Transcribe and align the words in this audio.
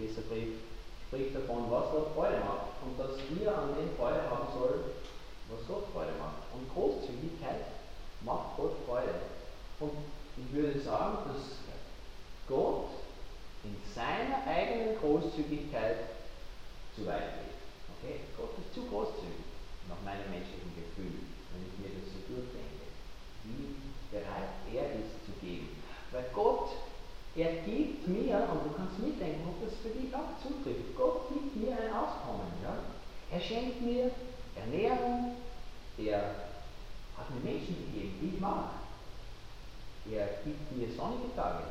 Epheserbrief 0.00 0.64
spricht 1.06 1.34
davon, 1.34 1.70
was 1.70 1.90
Gott 1.92 2.14
Freude 2.14 2.40
macht 2.40 2.80
und 2.84 2.98
dass 2.98 3.18
wir 3.28 3.56
an 3.56 3.74
dem 3.76 3.94
Freude 3.96 4.22
haben 4.30 4.48
sollen, 4.56 4.80
was 5.50 5.66
Gott 5.68 5.84
Freude 5.92 6.12
macht. 6.18 6.48
Und 6.54 6.72
Großzügigkeit 6.72 7.66
macht 8.24 8.56
Gott 8.56 8.76
Freude. 8.86 9.14
Und 9.80 9.92
ich 10.36 10.52
würde 10.52 10.80
sagen, 10.80 11.18
dass 11.28 11.60
Gott 12.48 12.88
in 13.64 13.76
seiner 13.94 14.46
eigenen 14.46 14.96
Großzügigkeit 14.98 16.16
zu 16.96 17.06
weit 17.06 17.36
geht. 17.36 17.60
Okay? 17.98 18.20
Gott 18.36 18.56
ist 18.56 18.72
zu 18.72 18.88
großzügig, 18.88 19.44
nach 19.88 20.00
meinem 20.04 20.30
menschlichen 20.30 20.72
Gefühl, 20.72 21.28
wenn 21.52 21.66
ich 21.68 21.76
mir 21.76 21.92
das 22.00 22.08
so 22.08 22.18
durchdenke. 22.24 22.88
Wie 23.44 23.76
bereit 24.10 24.64
er 24.72 24.96
ist 24.96 25.20
zu 25.26 25.32
geben. 25.44 25.68
Weil 26.10 26.24
Gott 26.32 26.70
er 27.36 27.52
gibt 27.62 28.08
mir, 28.08 28.48
und 28.50 28.64
du 28.66 28.76
kannst 28.76 28.98
mitdenken, 28.98 29.46
ob 29.46 29.64
das 29.64 29.78
für 29.78 29.90
dich 29.90 30.14
auch 30.14 30.34
zutrifft, 30.42 30.96
Gott 30.96 31.28
gibt 31.28 31.56
mir 31.56 31.72
ein 31.72 31.94
Auskommen. 31.94 32.50
Ja? 32.62 32.74
Er 33.30 33.40
schenkt 33.40 33.80
mir 33.82 34.10
Ernährung, 34.56 35.36
er 35.96 36.34
hat 37.16 37.30
mir 37.30 37.52
Menschen 37.52 37.76
gegeben, 37.86 38.18
die 38.20 38.34
ich 38.34 38.40
mag. 38.40 38.70
Er 40.10 40.26
gibt 40.44 40.76
mir 40.76 40.88
sonnige 40.88 41.34
Tage. 41.36 41.64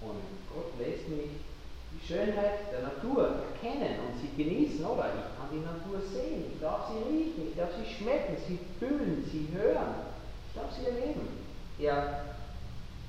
Und 0.00 0.22
Gott 0.54 0.78
lässt 0.78 1.08
mich 1.08 1.42
die 1.90 2.06
Schönheit 2.06 2.70
der 2.70 2.82
Natur 2.82 3.42
erkennen 3.50 3.98
und 4.06 4.20
sie 4.20 4.30
genießen, 4.40 4.84
oder? 4.84 5.10
Ich 5.18 5.36
kann 5.36 5.50
die 5.50 5.64
Natur 5.64 6.00
sehen, 6.06 6.44
ich 6.52 6.60
darf 6.60 6.90
sie 6.90 7.10
riechen, 7.10 7.48
ich 7.48 7.56
darf 7.56 7.70
sie 7.74 7.94
schmecken, 7.94 8.36
sie 8.46 8.58
fühlen, 8.78 9.24
sie 9.32 9.48
hören, 9.56 9.94
ich 10.46 10.60
darf 10.60 10.70
sie 10.72 10.86
erleben. 10.86 11.26
Er 11.80 12.37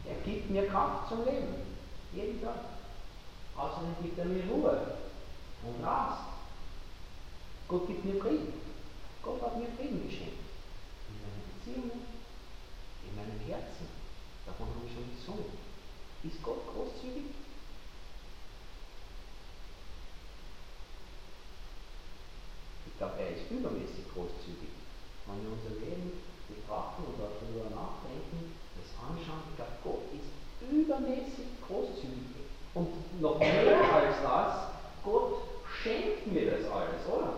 er 0.10 0.22
gibt 0.24 0.50
mir 0.50 0.68
Kraft 0.68 1.10
zum 1.10 1.26
Leben. 1.26 1.56
Jeden 2.14 2.42
Tag. 2.42 2.56
Außerdem 3.56 3.96
gibt 4.02 4.18
er 4.18 4.26
mir 4.26 4.44
Ruhe 4.50 4.98
und 5.64 5.84
Rast. 5.84 6.24
Gott 7.68 7.88
gibt 7.88 8.06
mir 8.06 8.20
Frieden. 8.20 8.54
Gott 9.22 9.42
hat 9.42 9.58
mir 9.58 9.68
Frieden 9.78 10.04
geschenkt. 10.08 10.42
In 11.10 11.22
meinen 11.22 11.44
Beziehungen, 11.54 12.02
in 13.06 13.16
meinem 13.16 13.40
Herzen. 13.48 13.88
Davon 14.46 14.68
habe 14.68 14.88
ich 14.88 14.94
schon 14.94 15.16
gesungen. 15.16 15.58
Ist 16.24 16.42
Gott 16.42 16.66
großzügig? 16.74 17.30
Ich 22.88 22.98
glaube, 22.98 23.20
er 23.20 23.30
ist 23.30 23.52
übermäßig 23.52 24.12
großzügig. 24.14 24.74
Wenn 25.28 25.44
wir 25.44 25.52
unser 25.54 25.80
Leben 25.80 26.12
betrachten 26.50 27.04
und 27.06 27.16
darüber 27.20 27.70
nachdenken, 27.70 28.59
anschauen, 29.00 29.44
ich 29.50 29.56
glaube, 29.56 29.78
Gott 29.84 30.06
ist 30.14 30.30
übermäßig 30.72 31.48
großzügig. 31.68 32.30
Und 32.74 33.22
noch 33.22 33.40
mehr 33.40 33.82
als 33.94 34.22
das, 34.22 34.54
Gott 35.04 35.42
schenkt 35.82 36.32
mir 36.32 36.52
das 36.52 36.72
alles, 36.72 37.02
oder? 37.08 37.34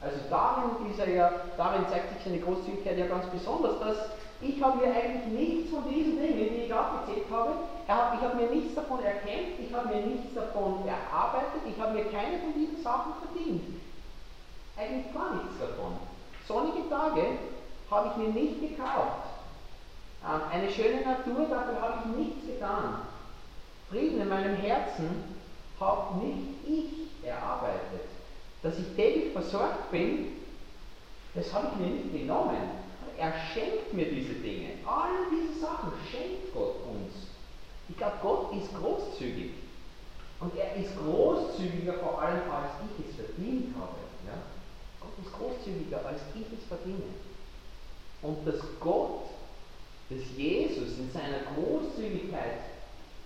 Also 0.00 0.16
darin 0.30 0.90
ist 0.90 0.98
er 0.98 1.10
ja, 1.10 1.30
darin 1.58 1.84
zeigt 1.90 2.14
sich 2.14 2.24
seine 2.24 2.40
Großzügigkeit 2.40 2.96
ja 2.96 3.06
ganz 3.06 3.26
besonders, 3.26 3.78
dass 3.80 3.96
ich 4.40 4.62
habe 4.62 4.78
mir 4.78 4.94
eigentlich 4.94 5.26
nichts 5.26 5.70
von 5.70 5.84
diesen 5.86 6.16
Dingen, 6.18 6.48
die 6.54 6.64
ich 6.64 6.72
aufgezählt 6.72 7.26
habe, 7.30 7.52
ich 7.84 7.90
habe 8.24 8.36
mir 8.36 8.48
nichts 8.48 8.74
davon 8.74 9.04
erkämpft, 9.04 9.60
ich 9.60 9.74
habe 9.74 9.88
mir 9.88 10.06
nichts 10.06 10.32
davon 10.34 10.88
erarbeitet, 10.88 11.60
ich 11.68 11.78
habe 11.78 11.92
mir 11.92 12.04
keine 12.04 12.38
von 12.38 12.54
diesen 12.54 12.82
Sachen 12.82 13.12
verdient. 13.20 13.82
Eigentlich 14.78 15.12
gar 15.12 15.34
nichts 15.34 15.58
davon. 15.60 15.98
Sonnige 16.48 16.88
Tage 16.88 17.22
habe 17.90 18.08
ich 18.08 18.16
mir 18.16 18.32
nicht 18.32 18.60
gekauft. 18.60 19.29
Ähm, 20.24 20.40
eine 20.50 20.70
schöne 20.70 21.02
Natur, 21.02 21.46
dafür 21.48 21.80
habe 21.80 22.00
ich 22.04 22.16
nichts 22.16 22.46
getan. 22.46 23.02
Frieden 23.88 24.20
in 24.20 24.28
meinem 24.28 24.56
Herzen 24.56 25.24
habe 25.78 26.18
nicht 26.18 26.48
ich 26.66 27.26
erarbeitet. 27.26 28.06
Dass 28.62 28.78
ich 28.78 28.94
täglich 28.94 29.32
versorgt 29.32 29.90
bin, 29.90 30.32
das 31.34 31.52
habe 31.52 31.68
ich 31.72 31.80
mir 31.80 31.94
nicht 31.94 32.12
genommen. 32.12 32.80
Er 33.16 33.32
schenkt 33.52 33.92
mir 33.92 34.10
diese 34.10 34.34
Dinge. 34.34 34.70
All 34.86 35.10
diese 35.30 35.60
Sachen 35.60 35.92
schenkt 36.10 36.52
Gott 36.54 36.76
uns. 36.86 37.28
Ich 37.88 37.96
glaube, 37.96 38.16
Gott 38.22 38.52
ist 38.54 38.74
großzügig. 38.74 39.52
Und 40.40 40.56
er 40.56 40.74
ist 40.76 40.96
großzügiger 40.96 41.94
vor 41.94 42.20
allem, 42.22 42.42
als 42.50 42.72
ich 42.98 43.08
es 43.08 43.16
verdient 43.16 43.74
habe. 43.76 43.96
Ja? 44.26 44.38
Gott 45.00 45.12
ist 45.22 45.32
großzügiger, 45.32 46.04
als 46.06 46.20
ich 46.34 46.46
es 46.58 46.64
verdiene. 46.66 47.12
Und 48.22 48.46
dass 48.46 48.60
Gott 48.80 49.29
dass 50.10 50.36
Jesus 50.36 50.98
in 50.98 51.10
seiner 51.12 51.46
Großzügigkeit 51.54 52.66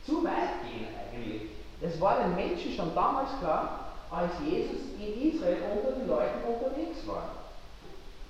zu 0.06 0.22
weit 0.22 0.60
gehen 0.68 0.88
eigentlich. 0.94 1.50
Das 1.80 2.00
war 2.00 2.22
den 2.22 2.34
Menschen 2.34 2.72
schon 2.74 2.94
damals 2.94 3.30
klar, 3.40 3.92
als 4.10 4.32
Jesus 4.46 4.94
in 5.00 5.32
Israel 5.32 5.56
unter 5.74 5.98
den 5.98 6.06
Leuten 6.06 6.44
unterwegs 6.46 7.06
war. 7.06 7.30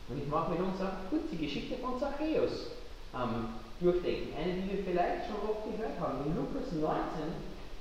Und 0.09 0.23
ich 0.23 0.29
mache 0.29 0.53
mit 0.53 0.61
uns 0.61 0.81
auch 0.81 1.11
kurz 1.11 1.23
die 1.33 1.39
Geschichte 1.39 1.77
von 1.77 1.99
Zachäus 1.99 2.71
ähm, 3.15 3.49
durchdenken. 3.81 4.35
Eine, 4.37 4.55
die 4.55 4.71
wir 4.71 4.85
vielleicht 4.85 5.27
schon 5.27 5.49
oft 5.49 5.65
gehört 5.65 5.99
haben. 5.99 6.27
In 6.27 6.37
Lukas 6.37 6.73
19 6.73 6.85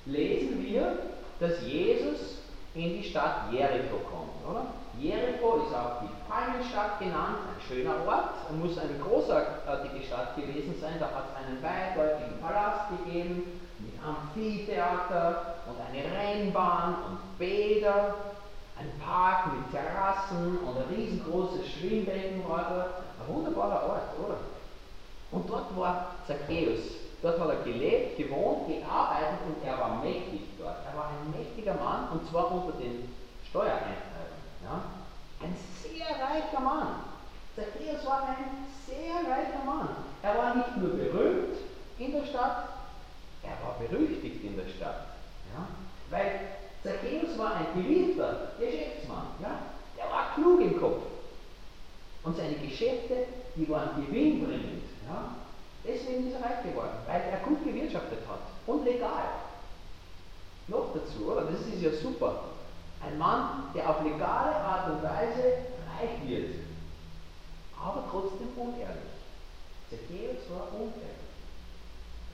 lesen 0.05 0.63
wir, 0.63 0.99
dass 1.39 1.61
Jesus 1.65 2.32
in 2.75 3.01
die 3.01 3.03
Stadt 3.03 3.51
Jericho 3.51 3.97
kommt, 4.09 4.33
oder? 4.49 4.65
Jericho 4.99 5.65
ist 5.65 5.75
auch 5.75 6.01
die 6.01 6.09
Palmenstadt 6.29 6.99
genannt, 6.99 7.45
ein 7.49 7.61
schöner 7.67 7.95
Ort, 8.07 8.33
Er 8.49 8.55
muss 8.55 8.77
eine 8.77 8.97
großartige 8.99 10.03
Stadt 10.05 10.35
gewesen 10.35 10.75
sein, 10.79 10.93
da 10.99 11.05
hat 11.05 11.25
es 11.29 11.45
einen 11.45 11.61
weitläufigen 11.61 12.39
Palast 12.41 12.89
gegeben, 12.89 13.61
mit 13.79 13.93
Amphitheater 14.03 15.55
und 15.67 15.77
eine 15.79 16.03
Rennbahn 16.03 16.95
und 17.09 17.37
Bäder, 17.37 18.15
ein 18.77 18.91
Park 19.03 19.53
mit 19.53 19.71
Terrassen 19.71 20.57
und 20.59 20.77
ein 20.77 20.95
riesengroßes 20.95 21.67
Schwimmbecken 21.67 22.47
war. 22.47 22.87
Ein 23.19 23.35
wunderbarer 23.35 23.83
Ort, 23.89 24.19
oder? 24.19 24.37
Und 25.31 25.49
dort 25.49 25.75
war 25.77 26.15
Zacchaeus. 26.27 26.79
Dort 27.21 27.39
hat 27.39 27.49
er 27.49 27.63
gelebt, 27.63 28.17
gewohnt, 28.17 28.67
gearbeitet 28.67 29.39
und 29.47 29.65
er 29.65 29.79
war 29.79 30.03
mächtig 30.03 30.52
war 31.03 31.09
ein 31.09 31.31
mächtiger 31.31 31.73
Mann 31.73 32.09
und 32.13 32.29
zwar 32.29 32.51
unter 32.51 32.77
den 32.77 33.09
Steuereintreibern. 33.49 34.43
Ja? 34.63 34.81
Ein 35.41 35.55
sehr 35.81 36.07
reicher 36.07 36.59
Mann. 36.61 37.03
Zacchaeus 37.55 38.05
war 38.05 38.29
ein 38.29 38.65
sehr 38.87 39.15
reicher 39.15 39.63
Mann. 39.65 39.89
Er 40.21 40.37
war 40.37 40.55
nicht 40.55 40.77
nur 40.77 40.91
berühmt 40.91 41.57
in 41.99 42.11
der 42.13 42.25
Stadt, 42.25 42.69
er 43.43 43.57
war 43.65 43.75
berüchtigt 43.79 44.43
in 44.43 44.55
der 44.55 44.67
Stadt. 44.69 45.07
Ja? 45.53 45.67
Weil 46.09 46.39
Zacchaeus 46.81 47.37
war 47.37 47.55
ein 47.55 47.67
geliebter 47.75 48.53
Geschäftsmann. 48.57 49.27
Ja? 49.41 49.59
Der 49.97 50.09
war 50.09 50.33
klug 50.35 50.61
im 50.61 50.79
Kopf. 50.79 51.03
Und 52.23 52.37
seine 52.37 52.55
Geschäfte, 52.55 53.27
die 53.55 53.67
waren 53.69 54.05
gewinnbringend. 54.05 54.83
Ja? 55.09 55.35
Deswegen 55.85 56.29
ist 56.29 56.35
er 56.35 56.45
reich 56.45 56.63
geworden, 56.63 56.95
weil 57.05 57.21
er 57.29 57.39
gut 57.39 57.61
gewirtschaftet 57.65 58.19
hat 58.25 58.39
und 58.65 58.85
legal. 58.85 59.42
Noch 60.67 60.93
dazu, 60.93 61.31
oder? 61.31 61.41
Das 61.41 61.61
ist 61.61 61.81
ja 61.81 61.91
super. 61.91 62.43
Ein 63.05 63.17
Mann, 63.17 63.69
der 63.75 63.89
auf 63.89 64.03
legale 64.03 64.55
Art 64.55 64.91
und 64.91 65.03
Weise 65.03 65.57
reich 65.99 66.27
wird, 66.27 66.55
aber 67.77 68.05
trotzdem 68.09 68.47
unehrlich. 68.55 69.11
Zacchaeus 69.89 70.49
war 70.49 70.67
unehrlich. 70.73 71.23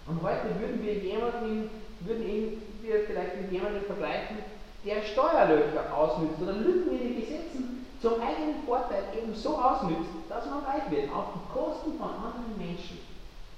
Und 0.06 0.22
heute 0.22 0.60
würden 0.60 0.84
wir 0.84 0.94
jemanden, 0.94 1.70
würden 2.02 2.30
ihn 2.30 2.62
wir 2.82 3.06
vielleicht 3.06 3.42
mit 3.42 3.52
jemandem 3.52 3.84
vergleichen, 3.84 4.38
der 4.86 5.02
Steuerlöcher 5.04 5.94
ausnützt 5.96 6.42
oder 6.42 6.54
Lücken 6.54 6.92
in 6.92 7.00
den 7.00 7.22
Gesetzen 7.22 7.86
zum 8.02 8.14
eigenen 8.14 8.64
Vorteil 8.66 9.04
eben 9.18 9.36
so 9.36 9.58
ausnützt, 9.58 10.10
dass 10.30 10.46
man 10.46 10.64
reich 10.64 10.90
wird, 10.90 11.12
auf 11.12 11.26
die 11.36 11.54
Kosten 11.54 11.98
von 11.98 12.10
anderen 12.10 12.58
Menschen. 12.58 13.00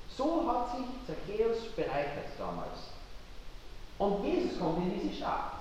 So 0.10 0.44
hat 0.48 0.76
sich 0.76 0.86
Zacchaeus 1.06 1.68
bereichert 1.76 2.34
damals. 2.38 2.91
Und 4.02 4.26
Jesus 4.26 4.58
kommt 4.58 4.80
in 4.80 5.00
diese 5.00 5.16
Stadt. 5.16 5.52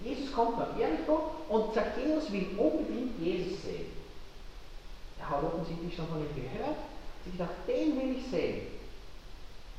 Jesus 0.00 0.32
kommt 0.32 0.58
nach 0.58 0.76
Jericho 0.76 1.30
und 1.48 1.72
Zacchaeus 1.72 2.30
will 2.32 2.48
unbedingt 2.58 3.20
Jesus 3.20 3.62
sehen. 3.62 3.86
Er 5.20 5.30
hat 5.30 5.44
offensichtlich 5.44 5.94
schon 5.94 6.08
von 6.08 6.18
ihm 6.18 6.34
gehört, 6.34 6.74
sich 7.22 7.32
gedacht, 7.34 7.54
den 7.68 7.96
will 7.96 8.16
ich 8.18 8.26
sehen. 8.26 8.66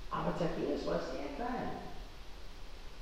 Aber 0.09 0.31
Zacchaeus 0.39 0.87
war 0.87 0.99
sehr 1.11 1.27
klein. 1.35 1.71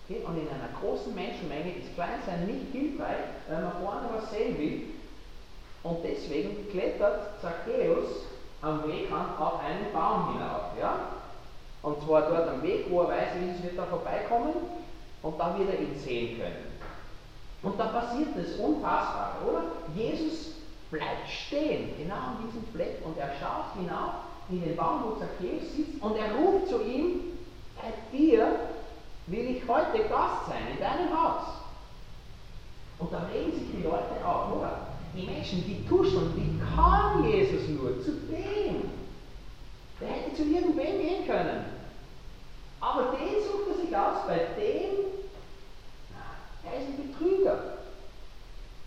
Okay? 0.04 0.24
Und 0.25 0.36
in 0.36 0.48
einer 0.50 0.74
großen 0.81 1.13
Menschenmenge 1.13 1.77
ist 1.77 1.94
Kleinsein 1.94 2.48
nicht 2.48 2.71
hilfreich, 2.71 3.38
wenn 3.48 3.62
man 3.62 3.83
vorne 3.83 4.10
was 4.15 4.31
sehen 4.31 4.57
will. 4.57 4.81
Und 5.83 6.04
deswegen 6.04 6.68
klettert 6.71 7.39
Zacchaeus 7.39 8.25
am 8.63 8.88
Wegrand 8.88 9.39
auf 9.39 9.60
einen 9.60 9.94
Baum 9.94 10.33
hinauf. 10.33 10.74
Ja? 10.80 11.10
Und 11.83 12.01
zwar 12.01 12.24
dort 12.24 12.50
am 12.50 12.63
Weg, 12.63 12.88
wo 12.89 13.01
er 13.01 13.10
weiß, 13.10 13.36
Jesus 13.39 13.62
wird 13.62 13.77
da 13.77 13.86
vorbeikommen 13.86 14.54
und 15.23 15.39
dann 15.39 15.57
wird 15.57 15.69
er 15.69 15.79
ihn 15.79 15.97
sehen 15.97 16.37
können. 16.37 16.73
Und 17.63 17.79
da 17.79 17.85
passiert 17.87 18.29
das 18.35 18.59
Unfassbare, 18.59 19.45
oder? 19.49 19.63
Jesus 19.95 20.51
bleibt 20.91 21.27
stehen, 21.27 21.89
genau 21.97 22.15
an 22.15 22.37
diesem 22.45 22.63
Fleck, 22.73 23.01
und 23.05 23.17
er 23.17 23.31
schaut 23.39 23.73
hinauf 23.79 24.13
in 24.49 24.61
den 24.61 24.75
Baum, 24.75 25.03
wo 25.05 25.11
Zacchaeus 25.15 25.73
sitzt, 25.75 26.01
und 26.01 26.17
er 26.17 26.35
ruft 26.35 26.67
zu 26.67 26.83
ihm, 26.83 27.21
bei 27.75 27.93
dir 28.15 28.47
will 29.27 29.55
ich 29.55 29.67
heute 29.67 30.03
Gast 30.09 30.47
sein, 30.47 30.73
in 30.73 30.79
deinem 30.79 31.09
Haus. 31.09 31.43
Und 32.99 33.11
da 33.11 33.25
regen 33.33 33.53
sich 33.53 33.71
die 33.75 33.83
Leute 33.83 34.23
auf, 34.23 34.57
oder? 34.57 34.87
Die 35.15 35.25
Menschen, 35.25 35.63
die 35.65 35.87
tuscheln, 35.87 36.33
wie 36.35 36.75
kam 36.75 37.25
Jesus 37.29 37.69
nur 37.69 38.01
zu 38.01 38.11
dem? 38.29 38.89
Der 40.01 40.07
hätte 40.07 40.35
zu 40.35 40.43
irgendwem 40.43 40.99
gehen 40.99 41.25
können. 41.25 41.65
Aber 42.81 43.15
den 43.17 43.41
sucht 43.41 43.69
er 43.69 43.85
sich 43.85 43.95
aus, 43.95 44.27
bei 44.27 44.47
dem 44.59 44.92
er 46.73 46.81
ist 46.81 46.87
ein 46.89 47.07
Betrüger. 47.07 47.77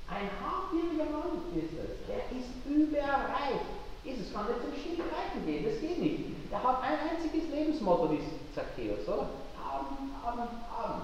Ein 0.08 0.30
habgieriger 0.42 1.10
Mann 1.10 1.42
ist 1.54 1.72
es. 1.72 2.06
Der 2.06 2.22
ist 2.30 2.50
überreich. 2.66 3.62
Jesus 4.04 4.32
kann 4.32 4.46
nicht 4.46 4.62
zum 4.62 4.72
Stillreichen 4.72 5.44
gehen, 5.44 5.64
das 5.64 5.80
geht 5.80 5.98
nicht. 5.98 6.50
Der 6.50 6.62
hat 6.62 6.82
ein 6.82 6.98
einziges 7.10 7.50
Lebensmotto, 7.50 8.12
wie 8.12 8.20
Zacchaeus, 8.54 9.06
oder? 9.08 9.28
Haben, 9.58 10.12
haben, 10.22 10.48
haben. 10.70 11.02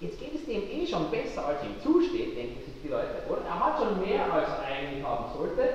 Jetzt 0.00 0.20
geht 0.20 0.34
es 0.34 0.44
dem 0.44 0.62
eh 0.62 0.86
schon 0.86 1.10
besser, 1.10 1.46
als 1.46 1.64
ihm 1.64 1.80
zusteht, 1.82 2.36
denken 2.36 2.62
sich 2.64 2.82
die 2.82 2.88
Leute, 2.88 3.24
oder? 3.28 3.42
Er 3.46 3.58
hat 3.58 3.78
schon 3.78 3.98
mehr, 3.98 4.32
als 4.32 4.48
er 4.48 4.64
eigentlich 4.64 5.02
haben 5.02 5.32
sollte. 5.36 5.68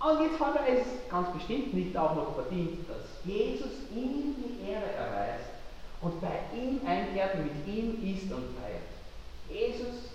Und 0.00 0.22
jetzt 0.22 0.40
hat 0.40 0.56
er 0.56 0.78
es 0.78 0.86
ganz 1.10 1.32
bestimmt 1.32 1.74
nicht 1.74 1.96
auch 1.96 2.14
noch 2.14 2.34
verdient, 2.34 2.88
dass 2.88 3.24
Jesus 3.24 3.72
ihm 3.94 4.36
die 4.38 4.70
Ehre 4.70 4.92
erweist 4.92 5.51
und 6.02 6.20
bei 6.20 6.40
ihm 6.54 6.80
einkehrt 6.86 7.36
mit 7.36 7.66
ihm 7.66 8.02
isst 8.02 8.30
und 8.32 8.44
feiert. 8.58 8.90
Jesus, 9.48 10.10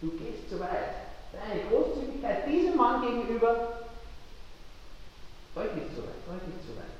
du 0.00 0.10
gehst 0.12 0.48
zu 0.48 0.58
weit. 0.58 0.94
Deine 1.32 1.62
Großzügigkeit 1.68 2.48
diesem 2.48 2.76
Mann 2.76 3.02
gegenüber 3.02 3.80
deutlich 5.54 5.84
zu 5.94 6.02
weit, 6.02 6.22
deutlich 6.26 6.56
zu 6.66 6.76
weit. 6.76 6.94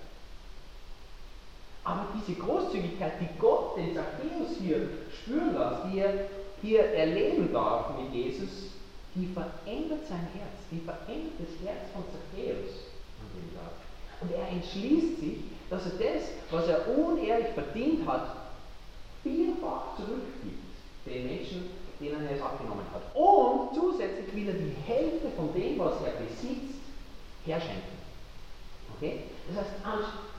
Aber 1.85 2.07
diese 2.15 2.39
Großzügigkeit, 2.39 3.13
die 3.21 3.39
Gott 3.39 3.77
den 3.77 3.95
Zacchaeus 3.95 4.59
hier 4.61 4.89
spüren 5.13 5.55
lässt, 5.55 5.85
die 5.93 5.99
er 5.99 6.15
hier 6.61 6.85
erleben 6.95 7.53
darf 7.53 7.97
mit 7.99 8.13
Jesus, 8.13 8.73
die 9.15 9.27
verändert 9.27 10.07
sein 10.09 10.29
Herz, 10.35 10.65
die 10.71 10.81
verändert 10.81 11.35
das 11.39 11.69
Herz 11.69 11.91
von 11.93 12.05
Zacchaeus 12.05 12.89
an 13.21 13.29
dem 13.37 13.55
Tag. 13.55 13.73
Und 14.21 14.33
er 14.33 14.49
entschließt 14.49 15.21
sich, 15.21 15.54
dass 15.71 15.87
er 15.87 15.93
das, 15.93 16.25
was 16.51 16.69
er 16.69 16.89
unehrlich 16.97 17.49
verdient 17.55 18.07
hat, 18.07 18.37
vierfach 19.23 19.97
zurückgibt 19.97 20.65
den 21.07 21.27
Menschen, 21.27 21.71
denen 22.01 22.27
er 22.27 22.37
es 22.37 22.43
abgenommen 22.43 22.85
hat. 22.93 23.15
Und 23.15 23.75
zusätzlich 23.75 24.35
will 24.35 24.49
er 24.49 24.55
die 24.55 24.75
Hälfte 24.87 25.29
von 25.37 25.53
dem, 25.55 25.79
was 25.79 25.95
er 26.03 26.13
besitzt, 26.13 26.81
herschenken. 27.45 27.99
Okay? 28.97 29.25
Das 29.49 29.65
heißt, 29.65 29.75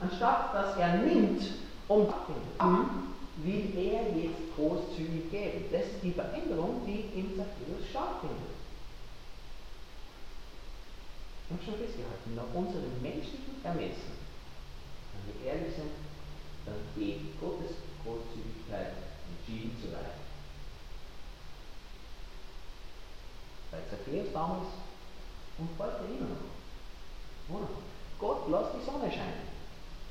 anstatt 0.00 0.54
dass 0.54 0.76
er 0.76 0.98
nimmt, 0.98 1.42
um 1.88 2.00
mhm. 2.00 3.14
will 3.44 3.72
er 3.76 4.16
jetzt 4.16 4.56
großzügig 4.56 5.30
geben. 5.30 5.64
Das 5.70 5.82
ist 5.82 6.02
die 6.02 6.12
Veränderung, 6.12 6.82
die 6.86 7.18
im 7.18 7.30
Zacchaeus 7.36 7.88
stattfindet. 7.90 8.56
Ich 11.44 11.52
habe 11.52 11.62
schon 11.64 11.74
festgehalten, 11.74 12.34
nach 12.34 12.50
unserem 12.54 12.90
menschlichen 13.00 13.62
Ermessen, 13.62 14.15
wir 15.26 15.52
ehrlich 15.52 15.74
sind, 15.74 15.92
dann 16.64 16.80
geht 16.96 17.40
Gottes 17.40 17.76
Großzügigkeit 18.02 18.92
entschieden 19.28 19.76
zu 19.80 19.92
weit. 19.92 20.18
Bei 23.70 23.78
Zacchaeus 23.90 24.32
damals 24.32 24.68
und 25.58 25.68
heute 25.78 26.04
immer 26.10 26.28
noch. 26.30 27.56
Oder? 27.56 27.68
Gott 28.18 28.48
lässt 28.50 28.74
die 28.80 28.84
Sonne 28.84 29.10
scheinen. 29.10 29.46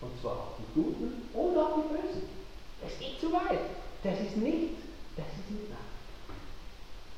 Und 0.01 0.19
zwar 0.21 0.33
auf 0.33 0.53
die 0.59 0.73
Guten 0.73 1.29
und 1.33 1.57
auf 1.57 1.71
die 1.75 1.94
Bösen. 1.94 2.29
Das 2.81 3.00
geht 3.00 3.19
zu 3.19 3.31
weit. 3.31 3.59
Das 4.03 4.19
ist 4.19 4.38
nicht, 4.38 4.77
das 5.15 5.25
ist 5.25 5.51
nicht 5.51 5.69
nein. 5.69 5.77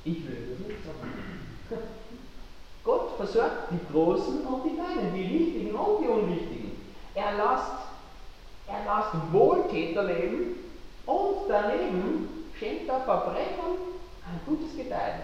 Ich 0.05 0.23
würde 0.23 0.55
das 0.55 0.67
nicht 0.67 0.85
sagen. 0.85 1.87
Gott 2.83 3.17
versorgt 3.17 3.71
die 3.71 3.91
Großen 3.91 4.45
und 4.45 4.63
die 4.63 4.75
Kleinen, 4.75 5.13
die 5.13 5.29
Wichtigen 5.29 5.75
und 5.75 6.01
die 6.01 6.07
Unwichtigen. 6.07 6.71
Er 7.15 7.35
lässt, 7.35 7.86
er 8.67 8.79
lässt 8.79 9.33
Wohltäter 9.33 10.03
leben 10.03 10.55
und 11.05 11.35
daneben 11.47 12.49
schenkt 12.57 12.89
er 12.89 13.01
Verbrechern 13.01 13.77
ein 14.25 14.39
gutes 14.45 14.75
Gedeihen. 14.75 15.21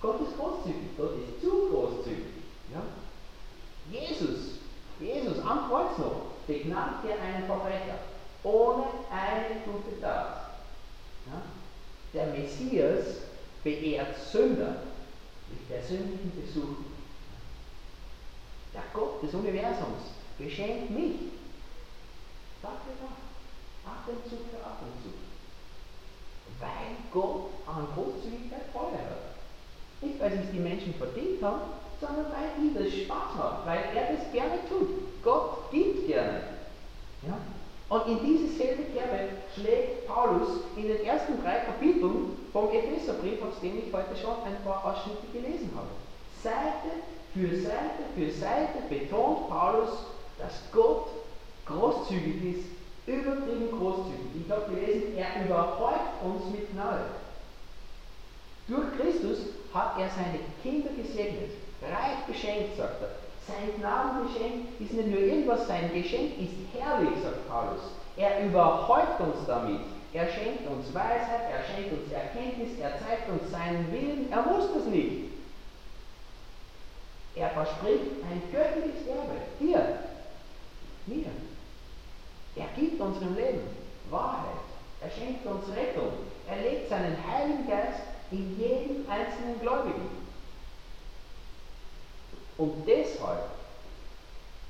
Gott 0.00 0.20
ist 0.20 0.36
großzügig, 0.36 0.96
Gott 0.96 1.12
ist 1.16 1.40
zu 1.42 1.68
großzügig. 1.70 2.24
Ja? 2.72 2.82
Jesus 3.90 4.56
Jesus 4.98 5.38
am 5.40 5.68
Kreuz 5.68 5.98
noch 5.98 6.22
begnagt 6.46 7.04
hier 7.04 7.20
einen 7.20 7.44
Verbrecher 7.46 7.98
ohne 8.42 8.84
eine 9.10 9.60
gute 9.64 10.00
Tat. 10.00 10.50
Ja? 11.26 11.42
Der 12.14 12.26
Messias 12.28 13.18
beehrt 13.62 14.16
Sünder 14.30 14.76
mit 15.50 15.68
persönlichen 15.68 16.32
Besuchen. 16.40 16.86
Der 18.72 18.82
Gott 18.94 19.22
des 19.22 19.34
Universums 19.34 20.14
beschenkt 20.38 20.90
mich. 20.90 21.14
Tag 22.66 22.82
für 22.82 22.98
Tag, 22.98 23.14
Atemzug 23.86 24.42
für 24.50 24.58
Atemzug. 24.58 25.14
Weil 26.58 26.98
Gott 27.14 27.54
an 27.66 27.86
Großzügigkeit 27.94 28.66
Freude 28.72 28.98
hat. 28.98 29.38
Nicht, 30.02 30.18
weil 30.20 30.32
sich 30.32 30.50
die 30.50 30.58
Menschen 30.58 30.94
verdient 30.94 31.42
haben, 31.42 31.62
sondern 32.00 32.26
weil 32.34 32.58
ihm 32.58 32.74
das 32.74 32.92
Spaß 32.92 33.38
macht, 33.38 33.66
weil 33.66 33.84
er 33.94 34.16
das 34.16 34.32
gerne 34.32 34.58
tut. 34.68 35.22
Gott 35.22 35.70
gibt 35.70 36.08
gerne. 36.08 36.42
Ja? 37.22 37.38
Und 37.88 38.06
in 38.08 38.18
diese 38.26 38.52
selbe 38.58 38.82
Kerbe 38.90 39.28
schlägt 39.54 40.08
Paulus 40.08 40.66
in 40.76 40.88
den 40.88 41.04
ersten 41.04 41.40
drei 41.40 41.60
Kapiteln 41.60 42.36
vom 42.52 42.68
Epheserbrief, 42.70 43.40
aus 43.42 43.60
dem 43.62 43.78
ich 43.78 43.92
heute 43.92 44.16
schon 44.16 44.42
ein 44.44 44.58
paar 44.64 44.84
Ausschnitte 44.84 45.26
gelesen 45.32 45.70
habe. 45.76 45.94
Seite 46.42 47.06
für 47.32 47.56
Seite 47.62 48.02
für 48.16 48.30
Seite 48.30 48.82
betont 48.88 49.48
Paulus, 49.48 49.90
dass 50.38 50.62
Gott 50.72 51.06
großzügig 51.66 52.56
ist, 52.56 52.64
übertrieben 53.06 53.70
großzügig. 53.70 54.44
Ich 54.44 54.50
habe 54.50 54.74
gelesen, 54.74 55.16
er 55.16 55.44
überhäuft 55.44 56.22
uns 56.24 56.44
mit 56.52 56.72
Gnade. 56.72 57.04
Durch 58.68 58.86
Christus 58.98 59.38
hat 59.72 59.98
er 59.98 60.08
seine 60.10 60.40
Kinder 60.62 60.90
gesegnet. 60.96 61.50
Reich 61.82 62.24
beschenkt, 62.26 62.76
sagt 62.76 63.02
er. 63.02 63.10
Sein 63.46 63.78
Gnadengeschenk 63.78 64.66
ist 64.80 64.92
nicht 64.92 65.08
nur 65.08 65.20
irgendwas, 65.20 65.68
sein 65.68 65.92
Geschenk 65.92 66.32
ist 66.40 66.54
herrlich, 66.74 67.22
sagt 67.22 67.48
Paulus. 67.48 67.80
Er 68.16 68.44
überhäuft 68.44 69.20
uns 69.20 69.46
damit. 69.46 69.80
Er 70.12 70.26
schenkt 70.28 70.66
uns 70.66 70.92
Weisheit, 70.92 71.50
er 71.52 71.62
schenkt 71.62 71.92
uns 71.92 72.10
Erkenntnis, 72.10 72.78
er 72.80 72.98
zeigt 72.98 73.28
uns 73.28 73.50
seinen 73.50 73.92
Willen. 73.92 74.32
Er 74.32 74.42
muss 74.42 74.72
das 74.74 74.86
nicht. 74.86 75.30
Er 77.36 77.50
verspricht 77.50 78.24
ein 78.28 78.42
göttliches 78.50 79.06
Erbe. 79.06 79.36
Dir, 79.60 79.98
mir. 81.06 81.26
Er 82.56 82.68
gibt 82.74 83.00
unserem 83.00 83.36
Leben 83.36 83.60
Wahrheit. 84.10 84.64
Er 85.00 85.10
schenkt 85.10 85.46
uns 85.46 85.68
Rettung. 85.68 86.12
Er 86.48 86.62
legt 86.62 86.88
seinen 86.88 87.16
Heiligen 87.26 87.68
Geist 87.68 88.00
in 88.30 88.58
jeden 88.58 89.08
einzelnen 89.08 89.60
Gläubigen. 89.60 90.26
Und 92.56 92.86
deshalb 92.86 93.50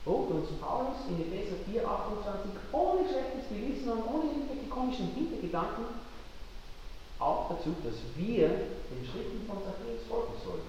ruft 0.05 0.31
uns 0.33 0.49
Paulus 0.61 0.97
in 1.09 1.21
Epheser 1.21 1.57
4, 1.71 1.89
28 1.89 2.51
ohne 2.73 3.09
schlechtes 3.09 3.49
Gewissen 3.49 3.93
und 3.93 4.03
ohne 4.09 4.33
irgendwelche 4.33 4.69
komischen 4.69 5.15
Hintergedanken 5.15 5.85
auch 7.19 7.49
dazu, 7.49 7.75
dass 7.83 7.95
wir 8.17 8.49
den 8.49 9.07
Schritten 9.07 9.47
von 9.47 9.59
Zacchaeus 9.63 10.05
folgen 10.09 10.35
sollen. 10.45 10.69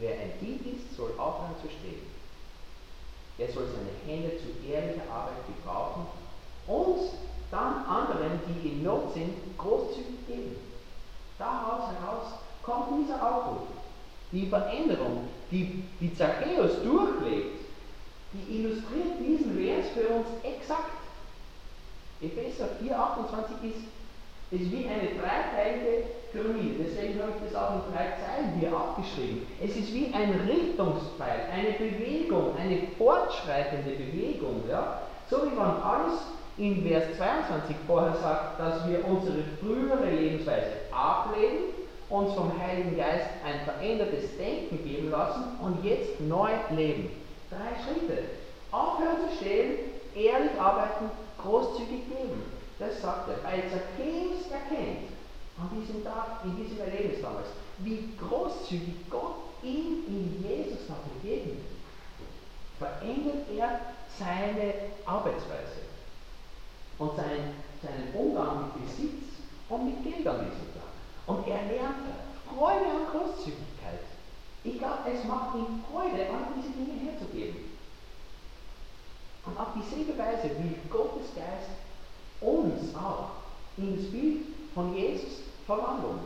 Wer 0.00 0.12
ein 0.12 0.32
Dieb 0.40 0.64
ist, 0.66 0.96
soll 0.96 1.12
aufhören 1.18 1.54
zu 1.62 1.68
stehen. 1.68 2.08
Er 3.38 3.52
soll 3.52 3.68
seine 3.68 3.94
Hände 4.06 4.36
zu 4.38 4.48
ehrlicher 4.66 5.08
Arbeit 5.12 5.46
gebrauchen 5.46 6.06
und 6.68 7.10
dann 7.50 7.84
anderen, 7.86 8.40
die 8.46 8.68
in 8.68 8.82
Not 8.82 9.14
sind, 9.14 9.32
großzügig 9.56 10.26
geben. 10.26 10.56
Daraus 11.38 11.90
heraus 11.92 12.26
kommt 12.62 13.00
dieser 13.00 13.22
Aufruf. 13.22 13.68
Die 14.30 14.46
Veränderung, 14.46 15.28
die, 15.50 15.84
die 16.00 16.14
Zacchaeus 16.14 16.82
durchlebt, 16.82 17.60
die 18.34 18.58
illustriert 18.58 19.18
diesen 19.20 19.56
Vers 19.56 19.86
für 19.94 20.08
uns 20.08 20.26
exakt. 20.42 20.98
Epheser 22.20 22.68
4, 22.82 22.98
28 22.98 23.56
ist, 23.70 23.84
ist 24.50 24.72
wie 24.72 24.86
eine 24.86 25.08
dreiteilige 25.16 26.04
Pyramide. 26.32 26.84
Deswegen 26.84 27.22
habe 27.22 27.32
ich 27.36 27.50
das 27.50 27.62
auch 27.62 27.74
in 27.76 27.94
drei 27.94 28.12
Zeilen 28.20 28.58
hier 28.58 28.76
aufgeschrieben. 28.76 29.46
Es 29.62 29.74
ist 29.76 29.94
wie 29.94 30.12
ein 30.12 30.32
Richtungspfeil, 30.46 31.48
eine 31.50 31.72
Bewegung, 31.72 32.54
eine 32.58 32.82
fortschreitende 32.98 33.92
Bewegung. 33.92 34.64
Ja? 34.68 35.02
So 35.30 35.50
wie 35.50 35.54
man 35.54 35.80
alles 35.80 36.20
in 36.58 36.86
Vers 36.86 37.16
22 37.16 37.76
vorher 37.86 38.14
sagt, 38.14 38.60
dass 38.60 38.88
wir 38.88 39.06
unsere 39.06 39.42
frühere 39.60 40.10
Lebensweise 40.10 40.72
ablegen 40.90 41.78
uns 42.10 42.32
vom 42.34 42.58
Heiligen 42.58 42.96
Geist 42.96 43.28
ein 43.44 43.60
verändertes 43.64 44.36
Denken 44.38 44.82
geben 44.84 45.10
lassen 45.10 45.44
und 45.60 45.84
jetzt 45.84 46.20
neu 46.20 46.50
leben. 46.70 47.10
Drei 47.50 47.82
Schritte. 47.82 48.22
Aufhören 48.70 49.28
zu 49.28 49.36
stehen, 49.36 49.74
ehrlich 50.14 50.58
arbeiten, 50.58 51.10
großzügig 51.42 52.08
geben. 52.08 52.42
Das 52.78 53.00
sagt 53.02 53.28
er. 53.28 53.44
Weil 53.44 53.62
Zacchaeus 53.64 54.50
erkennt, 54.50 55.08
an 55.58 55.70
diesem 55.78 56.04
Tag, 56.04 56.40
in 56.44 56.56
diesem 56.56 56.80
Erlebnis 56.80 57.20
damals, 57.20 57.48
wie 57.78 58.08
großzügig 58.18 59.10
Gott 59.10 59.36
ihm 59.62 60.04
in 60.06 60.44
Jesus 60.48 60.88
noch 60.88 61.02
begegnet, 61.20 61.58
verändert 62.78 63.46
er 63.56 63.80
seine 64.18 64.72
Arbeitsweise 65.04 65.87
und 66.98 67.16
seinen, 67.16 67.54
seinen 67.82 68.12
Umgang 68.14 68.64
mit 68.64 68.86
Besitz 68.86 69.24
und 69.68 69.84
mit 69.84 70.02
Geld 70.04 70.26
an 70.26 70.44
diesem 70.44 70.72
Tag. 70.74 70.92
Und 71.26 71.46
er 71.46 71.62
lernt 71.66 71.96
Freude 72.48 72.86
an 72.86 73.06
Großzügigkeit. 73.12 74.00
Ich 74.64 74.78
glaube, 74.78 75.10
es 75.12 75.24
macht 75.24 75.54
ihm 75.56 75.84
Freude, 75.90 76.26
all 76.28 76.52
diese 76.56 76.70
Dinge 76.70 77.10
herzugeben. 77.10 77.68
Und 79.46 79.58
auf 79.58 79.68
dieselbe 79.74 80.18
Weise 80.18 80.50
will 80.58 80.74
Gottes 80.90 81.34
Geist 81.34 81.70
uns 82.40 82.94
auch 82.94 83.30
in 83.76 83.96
das 83.96 84.10
Bild 84.10 84.46
von 84.74 84.94
Jesus 84.94 85.40
verwandeln. 85.66 86.18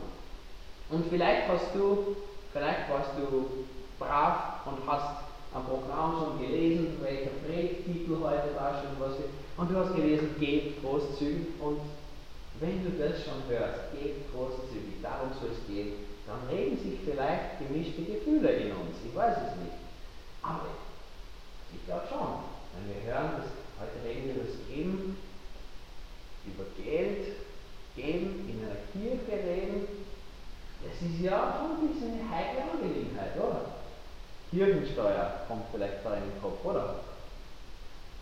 Und 0.89 1.05
vielleicht 1.09 1.47
hast 1.47 1.73
du, 1.73 2.15
vielleicht 2.51 2.89
warst 2.89 3.11
du 3.17 3.65
brav 3.99 4.65
und 4.65 4.77
hast 4.87 5.23
am 5.53 5.65
Programm 5.65 6.17
schon 6.17 6.39
gelesen, 6.39 6.97
welcher 7.01 7.29
Predigtitel 7.45 8.15
heute 8.15 8.55
war 8.55 8.81
schon 8.81 8.97
was 8.99 9.17
und 9.55 9.69
du 9.69 9.77
hast 9.77 9.95
gelesen, 9.95 10.35
gebt 10.39 10.81
großzügig 10.81 11.47
und 11.59 11.79
wenn 12.59 12.83
du 12.83 12.91
das 12.97 13.23
schon 13.23 13.45
hörst, 13.47 13.93
gebt 13.93 14.33
großzügig, 14.33 15.01
darum 15.01 15.29
soll 15.39 15.51
es 15.53 15.67
gehen, 15.67 15.93
dann 16.25 16.47
regen 16.49 16.77
sich 16.77 16.99
vielleicht 17.05 17.59
gemischte 17.59 18.01
Gefühle 18.03 18.49
in 18.49 18.71
uns. 18.71 18.97
Ich 19.05 19.15
weiß 19.15 19.37
es 19.37 19.61
nicht. 19.61 19.77
Aber 20.41 20.67
ich 21.73 21.85
glaube 21.85 22.07
schon, 22.09 22.49
wenn 22.73 22.87
wir 22.89 23.13
hören, 23.13 23.37
dass 23.37 23.51
heute 23.77 23.99
reden 24.07 24.25
wir 24.25 24.35
über 24.35 24.45
das 24.45 24.57
Geben, 24.67 25.17
über 26.45 26.65
Geld, 26.81 27.27
Geben, 27.95 28.49
in 28.49 28.65
einer 28.65 28.81
Kirche 28.89 29.37
reden, 29.37 29.87
das 30.81 30.95
ist 30.97 31.21
ja 31.21 31.55
schon 31.55 31.77
ein 31.77 31.93
bisschen 31.93 32.19
eine 32.19 32.29
heikle 32.29 32.63
Angelegenheit, 32.73 33.37
oder? 33.37 33.72
Kirchensteuer 34.53 35.45
kommt 35.47 35.65
vielleicht 35.71 36.05
da 36.05 36.13
in 36.13 36.29
den 36.29 36.41
Kopf, 36.41 36.63
oder? 36.63 37.01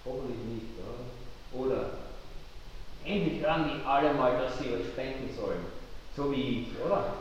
Hoffentlich 0.05 0.39
nicht, 0.47 0.71
oder? 0.79 1.03
Oder 1.53 1.89
endlich 3.03 3.43
hören 3.43 3.69
die 3.69 3.85
alle 3.85 4.13
mal, 4.13 4.39
dass 4.39 4.57
sie 4.57 4.71
was 4.71 4.87
spenden 4.87 5.29
sollen. 5.35 5.65
So 6.15 6.31
wie 6.31 6.63
ich, 6.63 6.67
oder? 6.83 7.13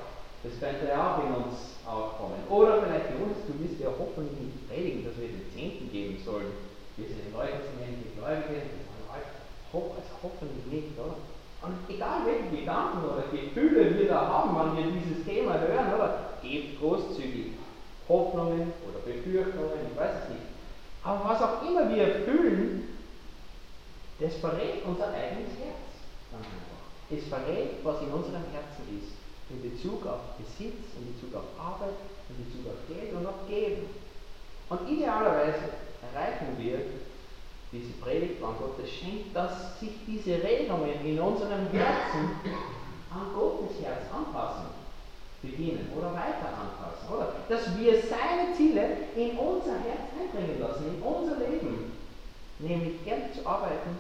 Das 0.43 0.59
könnte 0.59 0.89
ja 0.89 1.15
auch 1.17 1.25
in 1.25 1.35
uns 1.35 1.77
aufkommen. 1.85 2.41
Oder 2.49 2.83
vielleicht 2.83 3.13
uns, 3.21 3.37
du 3.47 3.53
wirst 3.61 3.81
ja 3.81 3.91
hoffentlich 3.99 4.39
nicht 4.41 4.69
predigen, 4.69 5.05
dass 5.05 5.19
wir 5.19 5.29
den 5.29 5.51
Zehnten 5.53 5.91
geben 5.91 6.17
sollen. 6.25 6.53
Wir 6.97 7.09
sind 7.09 7.35
endlich 7.35 8.17
Gläubige, 8.17 8.63
also 9.13 10.07
hoffentlich 10.23 10.67
nicht, 10.71 10.99
oder? 10.99 11.17
Und 11.63 11.77
egal 11.89 12.25
welche 12.25 12.57
Gedanken 12.57 13.05
oder 13.05 13.25
Gefühle 13.31 13.99
wir 13.99 14.09
da 14.09 14.27
haben, 14.27 14.77
wenn 14.77 14.95
wir 14.95 15.01
dieses 15.01 15.25
Thema 15.27 15.61
hören, 15.61 15.93
oder? 15.95 16.39
Gebt 16.43 16.81
großzügig. 16.81 17.60
Hoffnungen 18.11 18.73
oder 18.83 18.99
Befürchtungen, 19.07 19.87
ich 19.89 19.97
weiß 19.97 20.25
es 20.25 20.29
nicht. 20.31 20.47
Aber 21.05 21.31
was 21.31 21.41
auch 21.41 21.63
immer 21.63 21.89
wir 21.95 22.27
fühlen, 22.27 22.99
das 24.19 24.35
verrät 24.37 24.85
unser 24.85 25.09
eigenes 25.15 25.55
Herz. 25.63 25.89
Es 27.11 27.29
verrät, 27.29 27.83
was 27.83 28.03
in 28.03 28.13
unserem 28.13 28.45
Herzen 28.53 28.85
ist. 28.99 29.15
In 29.51 29.63
Bezug 29.63 30.07
auf 30.07 30.37
Besitz, 30.39 30.95
in 30.99 31.15
Bezug 31.15 31.35
auf 31.35 31.49
Arbeit, 31.59 31.95
in 32.29 32.45
Bezug 32.45 32.71
auf 32.71 32.79
Geld 32.87 33.15
und 33.15 33.27
auf 33.27 33.49
Geben. 33.49 33.89
Und 34.69 34.89
idealerweise 34.89 35.71
erreichen 36.13 36.55
wir 36.59 36.79
diese 37.73 37.93
Predigt, 38.01 38.37
wann 38.41 38.59
Gott 38.59 38.79
es 38.83 38.91
schenkt, 38.91 39.35
dass 39.35 39.81
sich 39.81 39.93
diese 40.07 40.43
Regungen 40.43 41.05
in 41.05 41.19
unserem 41.19 41.67
Herzen 41.73 42.31
an 43.11 43.35
Gottes 43.35 43.83
Herz 43.83 44.03
anpassen 44.13 44.80
beginnen 45.43 45.91
oder 45.97 46.13
weiter 46.13 46.53
anpassen, 46.53 47.09
oder? 47.09 47.35
Dass 47.49 47.77
wir 47.79 47.95
seine 48.03 48.55
Ziele 48.57 49.09
in 49.17 49.39
unser 49.39 49.79
Herz 49.81 50.13
einbringen 50.19 50.61
lassen, 50.61 50.85
in 50.87 51.03
unser 51.03 51.37
Leben. 51.39 51.93
Nämlich 52.59 53.03
Geld 53.05 53.35
zu 53.35 53.47
arbeiten, 53.47 53.97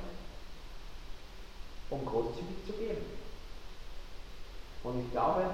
um 1.88 2.04
großzügig 2.04 2.60
zu 2.66 2.72
geben. 2.74 3.04
Und 4.84 5.00
ich 5.00 5.10
glaube, 5.12 5.44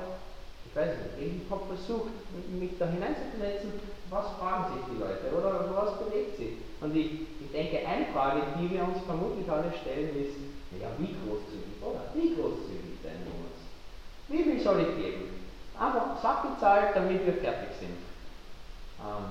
ich 0.67 0.77
weiß 0.77 0.91
nicht, 1.19 1.43
ich 1.45 1.51
habe 1.51 1.63
versucht, 1.67 2.11
mich 2.51 2.79
da 2.79 2.87
hineinzuversetzen, 2.87 3.73
was 4.11 4.27
fragen 4.39 4.75
sich 4.75 4.85
die 4.91 5.01
Leute 5.01 5.35
oder 5.37 5.71
was 5.75 5.99
bewegt 5.99 6.37
sie. 6.37 6.59
Und 6.81 6.95
ich, 6.95 7.27
ich 7.41 7.51
denke, 7.53 7.87
eine 7.87 8.07
Frage, 8.13 8.43
die 8.59 8.71
wir 8.71 8.83
uns 8.85 8.99
vermutlich 9.07 9.49
alle 9.51 9.73
stellen, 9.73 10.11
ist, 10.15 10.37
ja, 10.81 10.89
wie 10.99 11.15
großzügig, 11.15 11.81
oder? 11.81 12.11
Wie 12.15 12.35
großzügig 12.35 13.01
denn 13.03 13.25
uns? 13.33 13.57
Wie 14.29 14.43
viel 14.43 14.61
soll 14.61 14.81
ich 14.81 14.97
geben? 15.03 15.26
Einfach 15.79 16.21
sackgezahlt, 16.23 16.95
damit 16.95 17.27
wir 17.27 17.35
fertig 17.35 17.69
sind. 17.79 17.99
Ähm, 19.01 19.25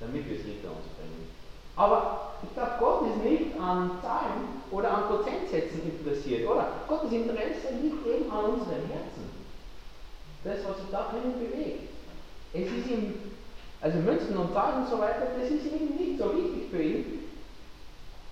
damit 0.00 0.28
wir 0.28 0.36
es 0.36 0.44
hinter 0.44 0.68
uns 0.68 0.86
bringen. 0.98 1.30
Aber 1.76 2.34
ich 2.42 2.54
glaube, 2.54 2.72
Gott 2.78 3.02
ist 3.08 3.24
nicht 3.24 3.58
an 3.58 3.90
Zahlen 4.02 4.62
oder 4.70 4.90
an 4.90 5.04
Prozentsätzen 5.04 5.82
interessiert, 5.82 6.48
oder? 6.48 6.68
Gottes 6.88 7.12
Interesse 7.12 7.74
liegt 7.82 8.06
eben 8.06 8.30
an 8.30 8.44
unseren 8.44 8.86
Herzen. 8.86 9.30
Das, 10.44 10.58
was 10.68 10.76
sich 10.76 10.90
da 10.90 11.08
drinnen 11.10 11.38
bewegt. 11.38 11.90
Es 12.52 12.66
ist 12.66 12.90
ihm, 12.90 13.14
also 13.80 13.98
Münzen 13.98 14.36
und 14.36 14.52
Zahlen 14.52 14.84
und 14.84 14.90
so 14.90 14.98
weiter, 14.98 15.26
das 15.38 15.50
ist 15.50 15.66
eben 15.66 15.96
nicht 15.96 16.18
so 16.18 16.34
wichtig 16.36 16.70
für 16.70 16.82
ihn. 16.82 17.20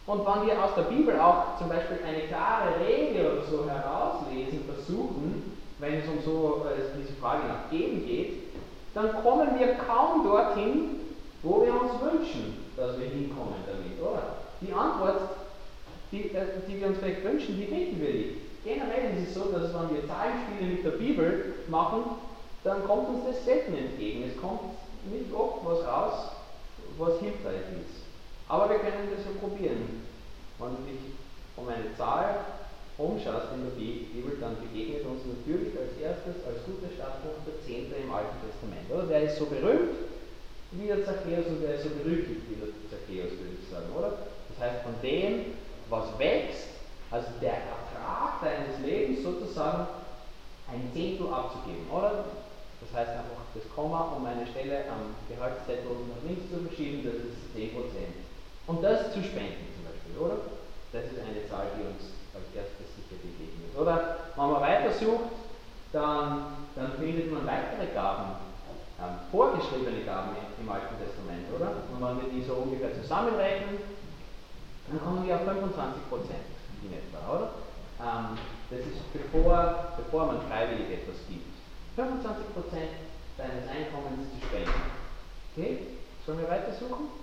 Und 0.07 0.21
wenn 0.21 0.47
wir 0.47 0.65
aus 0.65 0.75
der 0.77 0.83
Bibel 0.83 1.19
auch 1.19 1.59
zum 1.59 1.69
Beispiel 1.69 1.99
eine 2.07 2.27
klare 2.29 2.79
Regel 2.81 3.33
oder 3.33 3.45
so 3.45 3.69
herauslesen 3.69 4.65
versuchen, 4.67 5.42
wenn 5.83 5.99
es 5.99 6.07
um 6.07 6.23
so 6.25 6.65
äh, 6.65 6.81
diese 6.97 7.13
Frage 7.21 7.49
nach 7.49 7.69
Geben 7.69 8.07
geht, 8.07 8.35
dann 8.95 9.13
kommen 9.21 9.59
wir 9.59 9.75
kaum 9.75 10.23
dorthin, 10.23 11.01
wo 11.43 11.61
wir 11.61 11.73
uns 11.73 12.01
wünschen, 12.01 12.71
dass 12.77 12.97
wir 13.01 13.07
hinkommen 13.07 13.57
damit, 13.67 14.01
oder? 14.01 14.37
Die 14.61 14.73
Antwort, 14.73 15.31
die, 16.13 16.31
äh, 16.31 16.47
die 16.69 16.81
wir 16.81 16.87
uns 16.87 16.99
vielleicht 16.99 17.25
wünschen, 17.25 17.57
die 17.57 17.67
finden 17.67 18.01
wir 18.01 18.15
nicht. 18.15 18.37
Generell 18.65 19.11
ist 19.19 19.31
es 19.31 19.35
so, 19.35 19.51
dass 19.51 19.75
wenn 19.75 19.97
wir 19.97 20.07
Zahlenspiele 20.07 20.71
mit 20.71 20.85
der 20.85 20.91
Bibel 20.93 21.55
machen, 21.69 22.03
dann 22.63 22.85
kommt 22.85 23.09
uns 23.09 23.25
das 23.27 23.45
selten 23.45 23.75
entgegen. 23.77 24.23
Es 24.23 24.41
kommt 24.41 24.61
nicht 25.11 25.35
oft 25.35 25.65
was 25.65 25.85
raus, 25.85 26.31
was 26.97 27.19
hilfreich 27.19 27.67
ist. 27.83 28.07
Aber 28.47 28.71
wir 28.71 28.79
können 28.79 29.11
das 29.11 29.25
ja 29.25 29.33
probieren. 29.41 30.07
Wenn 30.61 30.77
du 30.77 30.83
dich 30.93 31.01
um 31.57 31.67
eine 31.67 31.93
Zahl 31.97 32.37
umschaust 33.03 33.51
in 33.59 33.67
der 33.67 33.75
Bibel, 33.75 34.39
dann 34.39 34.55
begegnet 34.63 35.03
uns 35.03 35.27
natürlich 35.27 35.75
als 35.75 35.99
erstes, 35.99 36.39
als 36.47 36.63
guter 36.63 36.87
Startpunkt 36.95 37.43
der 37.43 37.59
Zehnte 37.67 37.99
im 37.99 38.15
Alten 38.15 38.39
Testament. 38.47 38.87
Oder? 38.87 39.11
Der 39.11 39.27
ist 39.27 39.37
so 39.39 39.47
berühmt 39.51 40.07
wie 40.73 40.87
der 40.87 41.05
Zacchaeus 41.05 41.51
und 41.51 41.61
der 41.61 41.77
ist 41.77 41.85
so 41.85 41.91
berüchtigt 41.91 42.47
wie 42.49 42.57
der 42.63 42.71
Zacchaeus, 42.89 43.35
würde 43.37 43.59
ich 43.59 43.67
sagen, 43.69 43.91
oder? 43.93 44.31
Das 44.49 44.57
heißt, 44.63 44.87
von 44.87 44.95
dem, 45.03 45.59
was 45.91 46.07
wächst, 46.17 46.79
also 47.11 47.29
der 47.43 47.61
Ertrag 47.61 48.41
deines 48.41 48.79
Lebens 48.81 49.23
sozusagen 49.23 49.85
ein 50.71 50.89
Zehntel 50.95 51.29
abzugeben, 51.29 51.85
oder? 51.91 52.25
Das 52.81 52.91
heißt 52.95 53.11
einfach 53.21 53.45
das 53.55 53.67
Komma 53.75 54.17
um 54.17 54.25
eine 54.25 54.47
Stelle 54.47 54.89
am 54.89 55.13
Gehaltszettel 55.29 55.93
nach 56.09 56.23
links 56.25 56.49
zu 56.49 56.65
verschieben, 56.65 57.05
das 57.05 57.21
ist 57.21 57.53
10%. 57.53 57.77
Und 58.67 58.83
das 58.83 59.13
zu 59.13 59.21
spenden 59.23 59.69
zum 59.77 59.85
Beispiel, 59.85 60.17
oder? 60.17 60.39
Das 60.93 61.05
ist 61.05 61.21
eine 61.21 61.45
Zahl, 61.49 61.69
die 61.77 61.85
uns 61.85 62.17
als 62.33 62.49
erstes 62.57 62.92
gegeben 63.21 63.69
ist. 63.69 63.79
Oder 63.79 64.31
wenn 64.37 64.51
man 64.51 64.61
weitersucht, 64.61 65.35
dann, 65.93 66.69
dann 66.75 66.93
findet 66.99 67.33
man 67.33 67.47
weitere 67.47 67.93
Gaben, 67.93 68.33
ähm, 69.01 69.19
vorgeschriebene 69.31 70.05
Gaben 70.05 70.31
im 70.61 70.69
Alten 70.71 70.97
Testament, 70.97 71.47
oder? 71.55 71.85
Und 71.93 72.01
wenn 72.01 72.17
wir 72.23 72.31
die 72.33 72.47
so 72.47 72.55
ungefähr 72.65 72.95
zusammenrechnen, 72.95 73.79
dann 74.89 75.01
kommen 75.03 75.27
wir 75.27 75.37
auf 75.37 75.45
25 75.45 76.09
Prozent 76.09 76.49
in 76.83 76.93
etwa, 76.95 77.21
oder? 77.29 77.49
Ähm, 78.01 78.39
das 78.71 78.81
ist 78.81 79.05
bevor, 79.13 79.93
bevor 79.97 80.27
man 80.27 80.41
freiwillig 80.49 80.91
etwas 80.91 81.17
gibt. 81.29 81.53
25 81.97 82.55
Prozent 82.55 82.93
deines 83.37 83.69
Einkommens 83.69 84.33
zu 84.33 84.47
spenden. 84.47 84.83
Okay? 85.53 86.01
Sollen 86.25 86.41
wir 86.41 86.49
weitersuchen? 86.49 87.22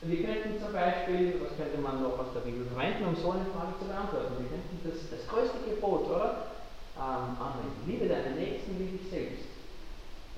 Wir 0.00 0.22
könnten 0.22 0.62
zum 0.62 0.72
Beispiel, 0.72 1.42
was 1.42 1.56
könnte 1.58 1.78
man 1.82 2.02
noch 2.02 2.18
aus 2.18 2.30
der 2.32 2.46
Bibel 2.46 2.64
verwenden, 2.70 3.10
um 3.10 3.16
so 3.16 3.32
eine 3.34 3.50
Frage 3.50 3.74
zu 3.82 3.86
beantworten? 3.90 4.38
Wir 4.38 4.46
könnten 4.46 4.78
das, 4.86 5.10
das 5.10 5.26
größte 5.26 5.58
Gebot, 5.66 6.06
oder? 6.06 6.54
Ähm, 6.94 7.34
anwenden. 7.34 7.82
Liebe 7.86 8.06
deinen 8.06 8.38
Nächsten 8.38 8.78
wie 8.78 8.94
dich 8.94 9.10
selbst. 9.10 9.50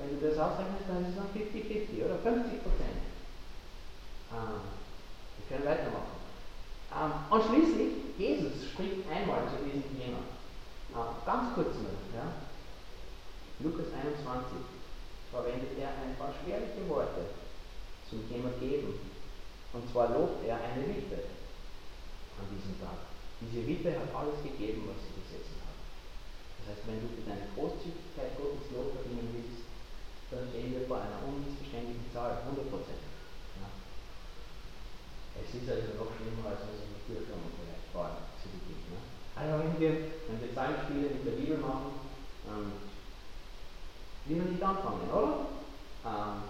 Wenn 0.01 0.17
du 0.17 0.25
das 0.25 0.41
ausrechnest, 0.41 0.89
dann 0.89 1.05
ist 1.05 1.13
es 1.13 1.17
dann 1.21 1.29
50-50 1.37 2.01
oder 2.01 2.17
50 2.25 2.65
Prozent. 2.65 3.01
Ähm, 4.33 4.65
wir 4.65 5.45
können 5.45 5.69
weitermachen. 5.69 6.17
Ähm, 6.97 7.13
und 7.29 7.43
schließlich, 7.45 7.93
Jesus 8.17 8.65
spricht 8.73 9.05
einmal 9.13 9.45
zu 9.45 9.61
diesem 9.61 9.85
Thema. 9.93 10.25
Ähm, 10.97 11.13
ganz 11.29 11.53
kurz 11.53 11.77
nur. 11.77 12.01
Ja? 12.17 12.33
Lukas 13.61 13.93
21 13.93 14.57
verwendet 15.29 15.77
er 15.77 15.93
ein 16.01 16.17
paar 16.17 16.33
schwerliche 16.41 16.81
Worte 16.89 17.29
zum 18.09 18.27
Thema 18.29 18.51
Geben. 18.59 18.80
Und 19.73 19.87
zwar 19.91 20.11
lobt 20.11 20.43
er 20.47 20.59
eine 20.59 20.83
Witwe 20.83 21.31
an 22.39 22.47
diesem 22.51 22.75
Tag. 22.83 23.07
Diese 23.41 23.63
Witwe 23.67 23.95
hat 23.95 24.11
alles 24.11 24.43
gegeben, 24.43 24.91
was 24.91 24.99
sie 25.07 25.15
besessen 25.15 25.63
hat. 25.63 25.79
Das 26.59 26.75
heißt, 26.75 26.85
wenn 26.91 27.01
du 27.01 27.09
für 27.15 27.25
deine 27.25 27.47
Großzügigkeit 27.55 28.35
Gottes 28.35 28.67
Lob 28.75 28.99
verdienen 28.99 29.31
willst, 29.31 29.71
dann 30.31 30.51
stehen 30.51 30.75
wir 30.75 30.87
vor 30.87 30.99
einer 30.99 31.23
unmissverständlichen 31.23 32.11
Zahl, 32.15 32.43
100 32.47 32.67
Ja. 32.67 33.67
Es 35.39 35.51
ist 35.55 35.67
also 35.71 35.99
noch 35.99 36.11
schlimmer, 36.19 36.51
als 36.51 36.67
unsere 36.67 36.91
Naturführung 36.91 37.51
vielleicht 37.55 37.91
war 37.95 38.31
zu 38.39 38.51
Beginn. 38.51 38.91
Ne? 38.91 38.99
Also 39.35 39.51
wenn 39.59 39.75
wir, 39.79 39.93
wenn 40.27 40.39
wir 40.43 40.55
Zahlenspiele 40.55 41.15
mit 41.15 41.27
der 41.27 41.39
Bibel 41.39 41.59
machen, 41.59 41.99
ähm, 42.47 42.91
will 44.27 44.37
man 44.37 44.51
nicht 44.51 44.63
anfangen, 44.63 45.11
oder? 45.11 45.47
Ähm, 46.07 46.50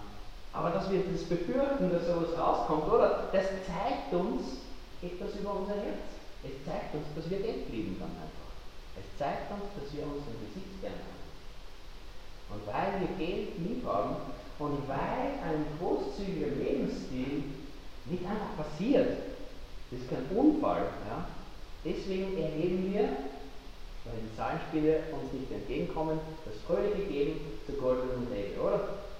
aber 0.53 0.71
dass 0.71 0.91
wir 0.91 1.03
das 1.11 1.23
befürchten, 1.23 1.91
dass 1.91 2.07
sowas 2.07 2.37
rauskommt, 2.37 2.91
oder? 2.91 3.29
Das 3.31 3.45
zeigt 3.65 4.13
uns 4.13 4.59
etwas 5.01 5.39
über 5.39 5.55
unser 5.55 5.75
Herz. 5.75 6.11
Es 6.43 6.65
zeigt 6.65 6.93
uns, 6.95 7.05
dass 7.15 7.29
wir 7.29 7.39
Geld 7.39 7.69
lieben 7.71 7.95
dann 7.99 8.11
einfach. 8.11 8.51
Es 8.99 9.07
zeigt 9.17 9.51
uns, 9.51 9.63
dass 9.79 9.93
wir 9.95 10.03
unseren 10.03 10.35
Besitz 10.43 10.81
gerne 10.81 10.99
haben. 10.99 11.21
Und 12.51 12.67
weil 12.67 12.99
wir 12.99 13.11
Geld 13.15 13.49
lieb 13.59 13.85
haben 13.85 14.15
und 14.59 14.87
weil 14.87 15.39
ein 15.39 15.65
großzügiger 15.79 16.55
Lebensstil 16.59 17.43
nicht 18.05 18.25
einfach 18.25 18.57
passiert, 18.57 19.17
das 19.89 19.99
ist 20.01 20.09
kein 20.09 20.25
Unfall, 20.35 20.83
ja? 21.07 21.27
deswegen 21.85 22.37
erheben 22.37 22.93
wir, 22.93 23.03
weil 24.03 24.19
die 24.19 24.35
Zahlenspiele 24.35 25.03
uns 25.13 25.31
nicht 25.31 25.51
entgegenkommen, 25.51 26.19
das 26.43 26.55
fröhliche 26.67 27.07
Geben 27.07 27.39
zur 27.65 27.75
goldenen 27.75 28.27
Regel, 28.31 28.59
oder? 28.59 29.10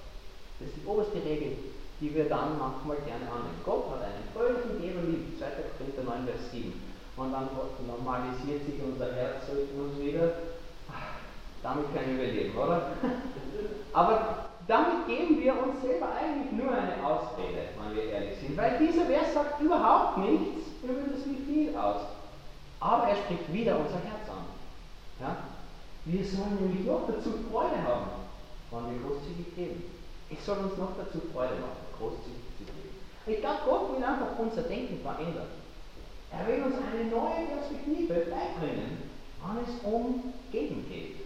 Das 0.61 0.69
ist 0.69 0.77
die 0.77 0.87
oberste 0.87 1.17
Regel, 1.25 1.57
die 1.99 2.13
wir 2.13 2.29
dann 2.29 2.57
manchmal 2.57 2.97
gerne 3.03 3.25
annehmen. 3.25 3.61
Gott 3.65 3.89
hat 3.91 4.05
einen 4.05 4.29
fröhlichen 4.33 4.77
Geber 4.77 5.01
lieb, 5.09 5.37
2. 5.37 5.45
Korinther 5.77 6.05
9, 6.05 6.25
Vers 6.29 6.51
7 6.53 6.91
und 7.17 7.31
dann 7.33 7.49
normalisiert 7.85 8.65
sich 8.65 8.81
unser 8.81 9.13
Herz 9.13 9.43
uns 9.49 9.99
wieder. 9.99 10.33
Damit 11.61 11.93
können 11.93 12.17
wir 12.17 12.27
leben, 12.27 12.57
oder? 12.57 12.93
Aber 13.93 14.49
damit 14.67 15.07
geben 15.07 15.39
wir 15.41 15.53
uns 15.53 15.81
selber 15.81 16.09
eigentlich 16.15 16.51
nur 16.53 16.71
eine 16.71 17.05
Ausrede, 17.05 17.69
wenn 17.77 17.95
wir 17.95 18.05
ehrlich 18.05 18.39
sind, 18.39 18.57
weil 18.57 18.79
dieser 18.79 19.05
Vers 19.05 19.33
sagt 19.33 19.61
überhaupt 19.61 20.17
nichts 20.17 20.69
über 20.81 21.01
das 21.11 21.25
wie 21.25 21.43
viel 21.45 21.77
aus. 21.77 22.01
Aber 22.79 23.09
er 23.09 23.15
spricht 23.15 23.53
wieder 23.53 23.77
unser 23.77 23.99
Herz 24.01 24.25
an. 24.29 24.45
Ja? 25.19 25.37
Wir 26.05 26.25
sollen 26.25 26.57
nämlich 26.59 26.87
noch 26.87 27.05
dazu 27.07 27.29
Freude 27.51 27.77
haben, 27.83 28.09
wenn 28.71 28.93
wir 28.93 29.07
großzügig 29.07 29.55
geben. 29.55 29.83
Es 30.31 30.45
soll 30.45 30.57
uns 30.59 30.77
noch 30.77 30.95
dazu 30.97 31.19
Freude 31.33 31.55
machen, 31.55 31.83
großzügig 31.97 32.47
zu 32.57 32.63
geben. 32.63 32.95
Ich 33.27 33.39
glaube, 33.41 33.59
Gott 33.65 33.95
will 33.95 34.03
einfach 34.03 34.39
unser 34.39 34.63
Denken 34.63 34.99
verändern. 35.03 35.51
Er 36.31 36.47
will 36.47 36.63
uns 36.63 36.75
eine 36.75 37.09
neue 37.11 37.45
Perspektive 37.47 38.31
beibringen, 38.31 39.09
wann 39.43 39.59
es 39.67 39.83
um 39.83 40.33
Geben 40.51 40.85
geht. 40.89 41.17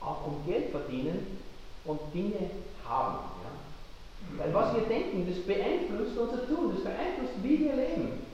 Auch 0.00 0.26
um 0.26 0.46
Geld 0.46 0.70
verdienen 0.70 1.38
und 1.84 2.00
Dinge 2.14 2.50
haben. 2.88 3.18
Ja? 3.44 4.38
Weil 4.38 4.54
was 4.54 4.74
wir 4.74 4.82
denken, 4.82 5.26
das 5.28 5.44
beeinflusst 5.44 6.16
unser 6.18 6.46
Tun, 6.48 6.72
das 6.74 6.84
beeinflusst, 6.84 7.42
wie 7.42 7.60
wir 7.60 7.76
leben. 7.76 8.26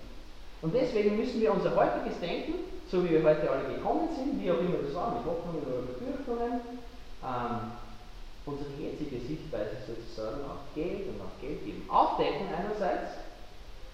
Und 0.63 0.75
deswegen 0.75 1.17
müssen 1.17 1.41
wir 1.41 1.53
unser 1.53 1.75
heutiges 1.75 2.19
Denken, 2.21 2.55
so 2.89 3.05
wie 3.05 3.11
wir 3.11 3.25
heute 3.25 3.51
alle 3.51 3.75
gekommen 3.75 4.09
sind, 4.17 4.41
wie 4.41 4.51
auch 4.51 4.61
immer 4.61 4.79
das 4.85 4.95
war, 4.95 5.17
mit 5.17 5.25
Hoffnungen 5.27 5.67
oder 5.67 5.83
Befürchtungen, 5.83 6.61
ähm, 7.25 7.73
unsere 8.47 8.71
jetzige 8.79 9.21
Sichtweise 9.21 9.77
sozusagen 9.87 10.43
auf 10.45 10.67
Geld 10.75 11.09
und 11.09 11.21
auf 11.21 11.35
Geld 11.41 11.65
geben 11.65 11.87
aufdecken 11.89 12.49
einerseits 12.51 13.23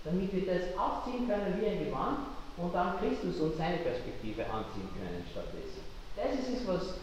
damit 0.04 0.32
wir 0.32 0.46
das 0.46 0.78
aufziehen 0.78 1.28
können 1.28 1.60
wie 1.60 1.66
ein 1.66 1.84
Gewand 1.84 2.32
und 2.56 2.74
dann 2.74 2.98
Christus 2.98 3.40
und 3.40 3.56
seine 3.56 3.78
Perspektive 3.78 4.44
anziehen 4.48 4.88
können 4.96 5.24
stattdessen. 5.30 5.84
Das 6.16 6.32
ist 6.32 6.60
es, 6.60 6.66
was 6.66 6.98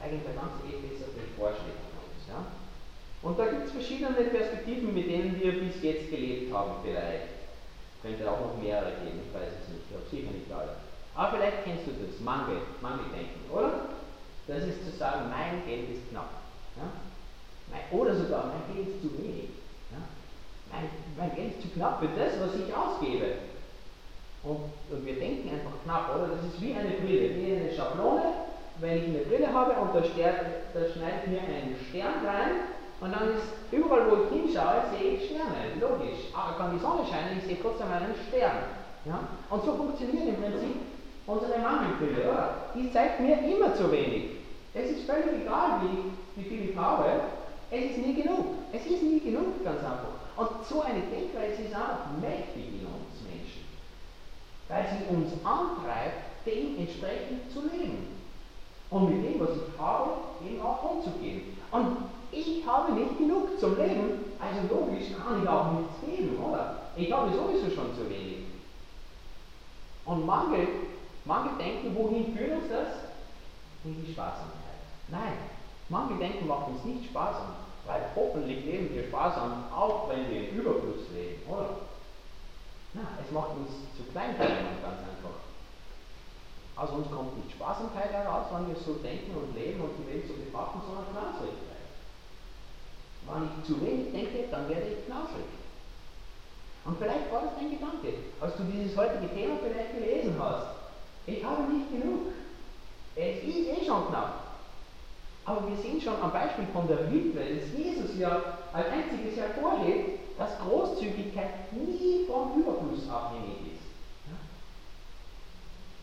eigentlich 0.00 0.22
der 0.28 0.36
ganze 0.36 0.60
Epheserbrief 0.68 1.32
vorschlägt 1.36 1.80
uns. 1.96 2.28
Ja? 2.28 2.44
Und 3.22 3.38
da 3.38 3.46
gibt 3.46 3.66
es 3.66 3.72
verschiedene 3.72 4.12
Perspektiven, 4.12 4.94
mit 4.94 5.08
denen 5.08 5.40
wir 5.40 5.60
bis 5.60 5.82
jetzt 5.82 6.10
gelebt 6.10 6.52
haben, 6.52 6.80
vielleicht. 6.82 7.40
Könnte 8.02 8.30
auch 8.30 8.40
noch 8.40 8.56
mehrere 8.62 8.96
geben, 9.04 9.20
ich 9.28 9.34
weiß 9.34 9.60
es 9.60 9.68
nicht, 9.68 9.84
ich 9.84 9.92
habe 9.92 10.08
sicher 10.08 10.32
nicht 10.32 10.48
alle. 10.48 10.76
Aber 11.14 11.36
vielleicht 11.36 11.64
kennst 11.64 11.84
du 11.84 11.92
das, 12.00 12.18
Mangel, 12.20 12.64
Mangeldenken, 12.80 13.44
oder? 13.52 13.92
Das 14.48 14.64
ist 14.64 14.84
zu 14.88 14.96
sagen, 14.96 15.28
mein 15.28 15.60
Geld 15.66 15.90
ist 15.90 16.08
knapp. 16.08 16.39
Ja? 16.80 17.98
Oder 17.98 18.14
sogar, 18.16 18.46
mein 18.46 18.74
Geld 18.74 18.88
ist 18.88 19.02
zu 19.02 19.18
wenig 19.18 19.50
mein, 20.72 20.88
mein 21.18 21.36
Geld 21.36 21.58
ist 21.58 21.62
zu 21.62 21.68
knapp 21.68 22.00
für 22.00 22.08
das, 22.14 22.38
was 22.40 22.54
ich 22.54 22.74
ausgebe. 22.74 23.50
Und, 24.42 24.72
und, 24.90 25.04
wir 25.04 25.14
denken 25.14 25.50
einfach 25.50 25.76
knapp, 25.84 26.14
oder? 26.14 26.28
Das 26.34 26.44
ist 26.46 26.60
wie 26.62 26.74
eine 26.74 26.96
Brille, 26.96 27.36
wie 27.36 27.56
eine 27.56 27.72
Schablone. 27.72 28.48
Wenn 28.80 28.96
ich 28.96 29.08
eine 29.08 29.24
Brille 29.28 29.52
habe 29.52 29.72
und 29.72 29.94
da, 29.94 30.00
da 30.00 30.80
schneidet 30.88 31.28
mir 31.28 31.40
einen 31.40 31.76
Stern 31.90 32.24
rein 32.24 32.72
und 33.00 33.12
dann 33.12 33.36
ist 33.36 33.52
überall, 33.70 34.10
wo 34.10 34.24
ich 34.24 34.32
hinschaue, 34.32 34.88
sehe 34.96 35.16
ich 35.16 35.26
Sterne. 35.28 35.76
Logisch. 35.78 36.32
Aber 36.32 36.56
kann 36.56 36.72
die 36.72 36.80
Sonne 36.80 37.04
scheinen, 37.04 37.36
ich 37.36 37.44
sehe 37.44 37.60
trotzdem 37.60 37.92
einen 37.92 38.14
Stern. 38.28 38.64
Ja? 39.04 39.20
Und 39.50 39.64
so 39.64 39.74
funktioniert 39.76 40.28
im 40.28 40.40
Prinzip 40.40 40.76
unsere 41.26 41.58
Mangelbrille, 41.58 42.30
oder? 42.30 42.72
Die 42.74 42.90
zeigt 42.90 43.20
mir 43.20 43.36
immer 43.44 43.74
zu 43.74 43.92
wenig. 43.92 44.40
Es 44.72 44.90
ist 44.90 45.04
völlig 45.04 45.44
egal, 45.44 45.82
wie, 45.82 46.08
wie 46.40 46.48
viel 46.48 46.70
ich 46.70 46.76
habe, 46.76 47.04
es 47.70 47.90
ist 47.90 47.98
nie 47.98 48.14
genug. 48.14 48.46
Es 48.72 48.86
ist 48.86 49.02
nie 49.02 49.20
genug, 49.20 49.62
ganz 49.64 49.80
einfach. 49.80 50.20
Und 50.36 50.66
so 50.66 50.80
eine 50.80 51.00
Denkweise 51.00 51.62
ist 51.62 51.74
auch 51.74 52.18
mächtig 52.20 52.80
in 52.80 52.86
uns 52.86 53.20
Menschen, 53.28 53.64
weil 54.68 54.86
sie 54.88 55.14
uns 55.14 55.32
antreibt, 55.44 56.46
dementsprechend 56.46 57.52
zu 57.52 57.62
leben. 57.62 58.20
Und 58.90 59.10
mit 59.10 59.24
dem, 59.24 59.40
was 59.40 59.50
ich 59.50 59.78
habe, 59.78 60.10
eben 60.44 60.60
auch 60.62 60.82
umzugehen. 60.82 61.56
Und 61.70 61.96
ich 62.32 62.66
habe 62.66 62.92
nicht 62.92 63.18
genug 63.18 63.60
zum 63.60 63.76
Leben, 63.76 64.24
also 64.40 64.74
logisch 64.74 65.08
kann 65.16 65.42
ich 65.42 65.48
auch 65.48 65.72
nichts 65.72 65.94
geben, 66.04 66.38
oder? 66.42 66.82
Ich 66.96 67.12
habe 67.12 67.30
sowieso 67.30 67.70
schon 67.70 67.94
zu 67.94 68.08
wenig. 68.08 68.46
Und 70.04 70.26
Mangel, 70.26 70.66
Mangeldenken, 71.24 71.94
wohin 71.94 72.36
führt 72.36 72.62
uns 72.62 72.68
das? 72.68 72.88
In 73.84 74.04
die 74.04 74.12
Sparsamkeit. 74.12 74.80
Nein, 75.08 75.49
Mangeldenken 75.90 76.46
macht 76.46 76.68
uns 76.68 76.84
nicht 76.84 77.10
sparsam. 77.10 77.54
Weil 77.86 78.02
hoffentlich 78.14 78.64
leben 78.64 78.94
wir 78.94 79.04
sparsam, 79.04 79.64
auch 79.74 80.08
wenn 80.08 80.30
wir 80.30 80.48
im 80.48 80.58
Überfluss 80.60 81.10
leben, 81.12 81.42
oder? 81.48 81.80
Na, 82.94 83.02
es 83.24 83.32
macht 83.32 83.50
uns 83.50 83.70
zu 83.96 84.04
Kleinteilen 84.10 84.78
ganz 84.82 85.00
einfach. 85.02 85.42
Aus 86.76 86.90
uns 86.90 87.10
kommt 87.10 87.36
nicht 87.36 87.52
Sparsamkeit 87.52 88.12
heraus, 88.12 88.46
wenn 88.52 88.68
wir 88.68 88.76
so 88.76 88.94
denken 88.94 89.34
und 89.34 89.54
leben 89.54 89.80
und 89.80 89.90
die 89.98 90.06
Welt 90.06 90.24
so 90.28 90.34
betrachten, 90.34 90.80
sondern 90.86 91.10
Knausrigkeit. 91.10 91.90
Wenn 93.26 93.50
ich 93.50 93.66
zu 93.66 93.80
wenig 93.80 94.12
denke, 94.12 94.48
dann 94.50 94.68
werde 94.68 94.86
ich 94.86 95.06
knausrig. 95.06 95.50
Und 96.84 96.98
vielleicht 96.98 97.32
war 97.32 97.42
das 97.42 97.56
dein 97.58 97.70
Gedanke, 97.70 98.14
als 98.40 98.56
du 98.56 98.64
dieses 98.64 98.96
heutige 98.96 99.28
Thema 99.34 99.58
vielleicht 99.62 99.94
gelesen 99.94 100.34
hast. 100.38 100.66
Ich 101.26 101.44
habe 101.44 101.62
nicht 101.64 101.90
genug. 101.90 102.32
Es 103.14 103.42
ist 103.44 103.68
eh 103.68 103.84
schon 103.84 104.08
knapp. 104.08 104.39
Aber 105.50 105.68
wir 105.68 105.76
sehen 105.76 106.00
schon 106.00 106.14
am 106.22 106.30
Beispiel 106.30 106.66
von 106.72 106.86
der 106.86 107.10
Witwe, 107.10 107.40
dass 107.40 107.76
Jesus 107.76 108.16
ja 108.16 108.40
als 108.72 108.86
einziges 108.86 109.36
hervorhebt, 109.36 110.38
dass 110.38 110.56
Großzügigkeit 110.60 111.72
nie 111.72 112.24
vom 112.26 112.60
Überfluss 112.60 113.10
abhängig 113.10 113.74
ist. 113.74 113.82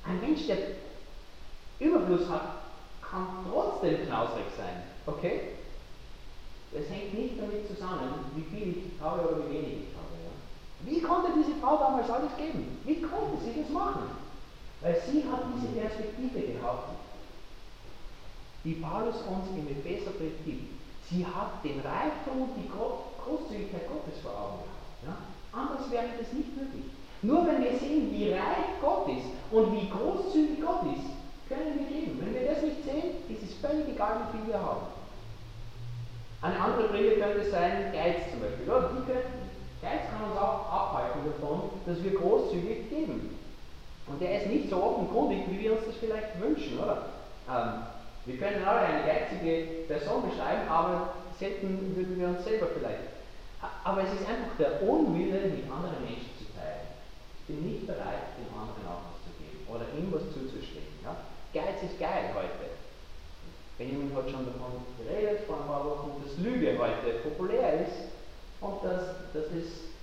Ein 0.05 0.19
Mensch, 0.19 0.47
der 0.47 0.57
Überfluss 1.79 2.29
hat, 2.29 2.41
kann 3.01 3.45
trotzdem 3.49 4.05
knausrig 4.05 4.47
sein. 4.57 4.83
Okay? 5.05 5.39
Das 6.73 6.89
hängt 6.89 7.13
nicht 7.13 7.39
damit 7.39 7.69
zusammen, 7.69 8.25
wie 8.36 8.43
viel 8.53 8.69
ich 8.77 9.01
habe 9.01 9.21
oder 9.21 9.47
wie 9.47 9.53
wenig 9.53 9.88
ich 9.88 9.95
habe. 9.95 10.12
Ja? 10.27 10.91
Wie 10.91 11.01
konnte 11.01 11.31
diese 11.38 11.57
Frau 11.62 11.77
damals 11.77 12.10
alles 12.10 12.36
geben? 12.36 12.79
Wie 12.83 13.01
konnte 13.01 13.38
sie 13.45 13.62
das 13.62 13.69
machen? 13.69 14.12
Weil 14.81 15.01
sie 15.07 15.23
hat 15.23 15.43
diese 15.55 15.71
Perspektive 15.71 16.51
gehabt 16.51 17.07
die 18.63 18.74
Paulus 18.74 19.15
uns 19.28 19.48
im 19.56 19.67
Epheserbrief 19.67 20.34
gibt. 20.46 20.78
Sie 21.10 21.26
hat 21.26 21.63
den 21.63 21.80
Reichtum 21.80 22.50
und 22.50 22.56
die 22.58 22.67
Großzügigkeit 22.67 23.88
Gottes 23.88 24.20
vor 24.22 24.32
Augen 24.32 24.63
gehabt. 24.63 24.88
Ja? 25.08 25.15
Anders 25.58 25.89
wäre 25.89 26.20
das 26.20 26.34
nicht 26.34 26.56
möglich. 26.56 26.91
Nur 27.22 27.48
wenn 27.48 27.63
wir 27.63 27.80
sehen, 27.80 28.12
wie 28.12 28.32
reich 28.34 28.78
Gott 28.82 29.08
ist 29.10 29.32
und 29.52 29.74
wie 29.74 29.89
großzügig 29.89 30.62
Gott 30.62 30.84
ist, 30.93 31.08
können 31.48 31.80
wir 31.80 31.88
leben. 31.89 32.20
Wenn 32.22 32.34
wir 32.34 32.54
das 32.54 32.62
nicht 32.62 32.84
sehen, 32.84 33.24
ist 33.30 33.43
es 33.43 33.54
völlig 33.58 33.88
egal, 33.89 34.28
wie 34.28 34.38
viel 34.38 34.48
wir 34.48 34.60
haben. 34.60 34.86
Eine 36.41 36.60
andere 36.60 36.89
Brille 36.89 37.15
könnte 37.17 37.50
sein, 37.50 37.91
Geiz 37.91 38.30
zum 38.30 38.41
Beispiel. 38.41 38.70
Oder? 38.70 38.91
Die 38.93 39.12
könnten, 39.12 39.50
Geiz 39.82 40.02
kann 40.12 40.30
uns 40.30 40.38
auch 40.38 40.70
abhalten 40.70 41.22
davon, 41.26 41.70
dass 41.86 42.04
wir 42.04 42.13
großzügig 42.13 42.89
geben. 42.89 43.39
Und 44.06 44.22
der 44.22 44.41
ist 44.41 44.48
nicht 44.48 44.70
so 44.70 44.82
offenkundig, 44.82 45.39
wie 45.50 45.60
wir 45.60 45.74
uns 45.74 45.86
das 45.88 45.96
vielleicht 45.96 46.39
wünschen, 46.39 46.78
oder? 46.80 47.06
Ähm, 47.50 47.96
wir 48.28 48.38
können 48.38 48.68
alle 48.68 48.82
eine 48.82 49.08
geizige 49.08 49.88
Person 49.88 50.30
beschreiben, 50.30 50.68
aber 50.68 51.16
selten 51.40 51.96
würden 51.96 52.20
wir 52.20 52.28
uns 52.28 52.44
selber 52.44 52.68
vielleicht. 52.76 53.16
Aber 53.84 54.04
es 54.04 54.12
ist 54.20 54.28
einfach 54.28 54.52
der 54.60 54.84
Unwille, 54.84 55.48
mit 55.48 55.63
anderen 55.63 56.04
Menschen 56.04 56.36
zu 56.36 56.52
teilen. 56.52 56.92
Ich 57.40 57.48
bin 57.48 57.63
nicht 57.63 57.88
bereit, 57.88 58.36
den 58.36 58.52
anderen 58.52 58.84
auch 58.84 59.16
was 59.16 59.24
zu 59.24 59.32
geben. 59.40 59.63
oder 59.72 59.88
ihm 59.96 60.12
was 60.12 60.28
zuzustecken. 60.36 61.00
Ja? 61.08 61.16
Geiz 61.56 61.80
ist 61.88 61.98
geil 61.98 62.36
heute. 62.36 62.76
Benjamin 63.80 64.12
hat 64.12 64.28
schon 64.28 64.44
davon 64.44 64.84
geredet 65.00 65.48
vor 65.48 65.63
ein 65.63 65.68
paar 65.68 65.86
Wochen, 65.88 66.20
dass 66.20 66.36
Lüge 66.44 66.76
heute 66.76 67.24
populär 67.24 67.88
ist 67.88 68.12
und 68.60 68.84
dass, 68.84 69.32
dass 69.32 69.48
es 69.56 69.96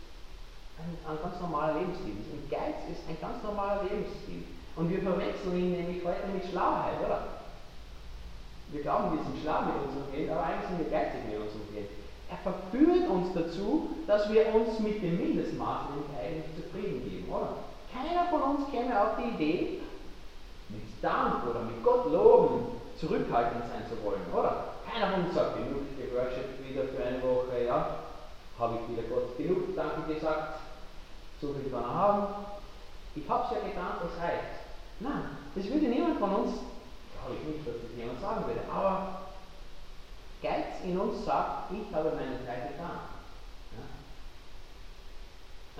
ein, 0.80 0.96
ein 1.04 1.18
ganz 1.20 1.36
normaler 1.44 1.76
Lebensstil 1.76 2.24
ist. 2.24 2.32
Und 2.32 2.48
Geiz 2.48 2.88
ist 2.88 3.04
ein 3.04 3.20
ganz 3.20 3.42
normaler 3.44 3.84
Lebensstil. 3.84 4.48
Und 4.76 4.88
wir 4.88 5.02
verwechseln 5.02 5.58
ihn 5.60 5.72
nämlich 5.76 6.00
heute 6.02 6.24
mit 6.32 6.48
Schlauheit, 6.48 7.04
oder? 7.04 7.43
Wir 8.72 8.82
glauben, 8.82 9.16
wir 9.16 9.24
sind 9.24 9.42
schlau 9.42 9.62
mit 9.62 9.76
unserem 9.86 10.12
Geld, 10.12 10.30
aber 10.30 10.44
eigentlich 10.44 10.68
sind 10.68 10.78
wir 10.80 10.90
geizig 10.90 11.20
mit 11.28 11.38
unserem 11.38 11.68
Geld. 11.72 11.90
Er 12.30 12.40
verführt 12.42 13.08
uns 13.08 13.32
dazu, 13.34 13.90
dass 14.06 14.32
wir 14.32 14.54
uns 14.54 14.78
mit 14.80 15.02
dem 15.02 15.16
Mindestmaß 15.16 15.92
eigentlich 16.18 16.50
zufrieden 16.56 17.04
geben, 17.04 17.28
oder? 17.30 17.64
Keiner 17.92 18.26
von 18.26 18.42
uns 18.42 18.70
käme 18.70 18.90
auf 18.98 19.16
die 19.18 19.34
Idee, 19.34 19.80
mit 20.68 20.82
Dank 21.02 21.46
oder 21.48 21.62
mit 21.62 21.84
Gott 21.84 22.10
loben, 22.10 22.80
zurückhaltend 22.98 23.64
sein 23.70 23.84
zu 23.88 24.02
wollen, 24.04 24.24
oder? 24.32 24.74
Keiner 24.88 25.12
von 25.12 25.24
uns 25.24 25.34
sagt, 25.34 25.56
genug 25.56 25.84
geworshippt 25.96 26.58
wieder 26.66 26.84
für 26.84 27.04
eine 27.04 27.22
Woche, 27.22 27.64
ja, 27.66 28.10
habe 28.58 28.78
ich 28.80 28.88
wieder 28.90 29.08
Gott 29.08 29.36
genug 29.36 29.76
Danke 29.76 30.12
gesagt, 30.12 30.60
so 31.40 31.52
viel 31.52 31.70
kann 31.70 31.82
er 31.82 31.94
haben. 31.94 32.26
Ich 33.14 33.28
habe 33.28 33.44
es 33.44 33.50
ja 33.50 33.68
getan, 33.68 34.02
es 34.02 34.22
reicht. 34.22 34.64
Nein, 35.00 35.36
das 35.54 35.64
würde 35.66 35.86
niemand 35.86 36.18
von 36.18 36.34
uns, 36.34 36.52
glaube 37.24 37.40
ich 37.40 37.56
nicht, 37.56 37.66
dass 37.66 37.80
das 37.80 37.96
jemand 37.96 38.20
sagen 38.20 38.44
würde, 38.46 38.60
aber 38.70 39.32
Geiz 40.42 40.84
in 40.84 40.98
uns 40.98 41.24
sagt, 41.24 41.72
ich 41.72 41.88
habe 41.94 42.12
meine 42.12 42.44
Teil 42.44 42.68
getan. 42.68 43.00
Ja? 43.72 43.84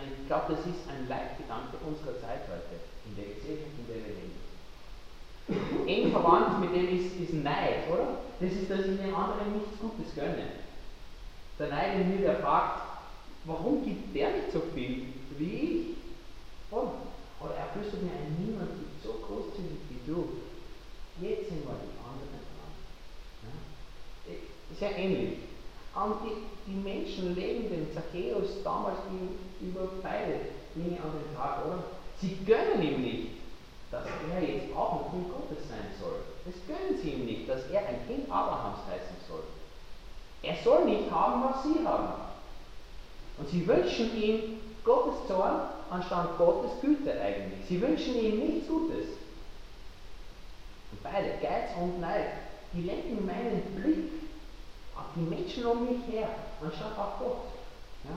Ich 0.03 0.27
glaube, 0.27 0.57
das 0.57 0.65
ist 0.65 0.89
ein 0.89 1.07
Leitgedanke 1.07 1.77
unserer 1.85 2.19
Zeit 2.19 2.49
heute, 2.49 2.81
in 3.05 3.15
der 3.17 3.37
Gesellschaft, 3.37 3.77
in 3.77 3.87
der 3.87 4.01
wir 4.01 4.17
leben. 4.17 4.41
Eng 5.87 6.11
verwandt 6.11 6.61
mit 6.61 6.75
dem 6.75 6.89
ist, 6.89 7.21
ist 7.21 7.35
Neid, 7.35 7.85
oder? 7.93 8.25
Das 8.41 8.51
ist, 8.51 8.71
dass 8.71 8.81
ich 8.81 8.97
dem 8.97 9.15
anderen 9.15 9.53
nichts 9.53 9.79
Gutes 9.79 10.15
gönne. 10.15 10.65
Der 11.59 11.69
Neid 11.69 12.01
in 12.01 12.09
mir, 12.09 12.23
der 12.23 12.41
fragt, 12.41 12.81
warum 13.45 13.85
gibt 13.85 14.17
der 14.17 14.31
nicht 14.31 14.51
so 14.51 14.63
viel 14.73 15.13
wie 15.37 15.53
ich? 15.53 15.97
Und, 16.71 16.93
oder 17.41 17.55
er 17.55 17.69
flüstert 17.75 18.03
mir 18.03 18.13
ein, 18.13 18.35
niemand 18.41 18.71
gibt 18.81 19.05
so 19.05 19.21
großzügig 19.21 19.85
wie 19.91 20.11
du. 20.11 20.44
Jetzt 21.21 21.49
sind 21.49 21.65
wir 21.65 21.77
die 21.79 21.99
anderen 22.03 22.43
dran. 22.43 22.73
Ja? 23.45 24.79
sehr 24.79 24.99
ähnlich. 24.99 25.39
Und 25.95 26.17
die, 26.25 26.71
die 26.71 26.77
Menschen 26.77 27.35
legen 27.37 27.71
den 27.71 27.87
Zacchaeus 27.95 28.63
damals 28.65 28.99
über 29.61 29.89
beide 30.03 30.41
Dinge 30.75 30.99
an 31.01 31.13
den 31.13 31.37
Tag, 31.37 31.65
oder? 31.67 31.85
Sie 32.21 32.39
gönnen 32.45 32.83
ihm 32.83 33.03
nicht, 33.03 33.29
dass 33.93 34.05
er 34.33 34.43
jetzt 34.43 34.75
auch 34.75 35.05
ein 35.05 35.11
Kind 35.13 35.33
Gottes 35.33 35.69
sein 35.69 35.87
soll. 36.01 36.25
Das 36.45 36.55
gönnen 36.67 37.01
sie 37.01 37.11
ihm 37.11 37.27
nicht, 37.27 37.49
dass 37.49 37.71
er 37.71 37.87
ein 37.87 38.07
Kind 38.09 38.29
Abrahams 38.29 38.81
heißen 38.91 39.17
soll. 39.29 39.45
Er 40.43 40.57
soll 40.65 40.85
nicht 40.85 41.11
haben, 41.11 41.45
was 41.45 41.63
sie 41.63 41.87
haben. 41.87 42.25
Und 43.39 43.49
sie 43.49 43.67
wünschen 43.67 44.21
ihm 44.21 44.61
Gottes 44.85 45.27
Zorn 45.29 45.69
anstatt 45.91 46.37
Gottes 46.39 46.73
Güte 46.81 47.13
eigentlich. 47.13 47.67
Sie 47.69 47.81
wünschen 47.81 48.17
ihm 48.17 48.39
nichts 48.39 48.69
Gutes. 48.69 49.07
Beide, 51.05 51.37
Geiz 51.43 51.77
und 51.79 52.01
Neid, 52.01 52.33
die 52.73 52.83
lenken 52.83 53.27
meinen 53.27 53.63
Blick 53.77 54.11
auf 54.97 55.13
die 55.15 55.21
Menschen 55.21 55.67
um 55.67 55.85
mich 55.85 56.01
her, 56.11 56.29
anstatt 56.63 56.99
auf 56.99 57.19
Gott. 57.19 57.45
Ja? 58.05 58.17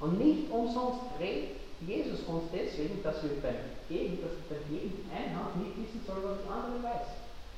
Und 0.00 0.18
nicht 0.18 0.50
umsonst 0.50 1.04
redet 1.20 1.60
Jesus 1.86 2.20
uns 2.26 2.44
deswegen, 2.52 3.02
dass 3.02 3.22
wir 3.22 3.42
beim 3.42 3.56
Geben, 3.88 4.18
dass 4.22 4.32
beim 4.48 4.64
Geben 4.70 5.10
eine 5.12 5.36
Hand 5.36 5.56
nicht 5.56 5.76
wissen 5.76 6.00
soll, 6.06 6.22
was 6.24 6.38
die 6.42 6.48
andere 6.48 6.82
weiß. 6.82 7.08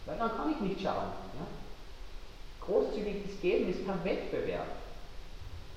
Weil 0.06 0.18
dann 0.18 0.36
kann 0.36 0.50
ich 0.50 0.60
nicht 0.60 0.80
schauen. 0.80 1.14
Ja? 1.38 1.46
Großzügiges 2.66 3.40
Geben 3.40 3.70
ist 3.70 3.86
kein 3.86 4.02
Wettbewerb. 4.02 4.66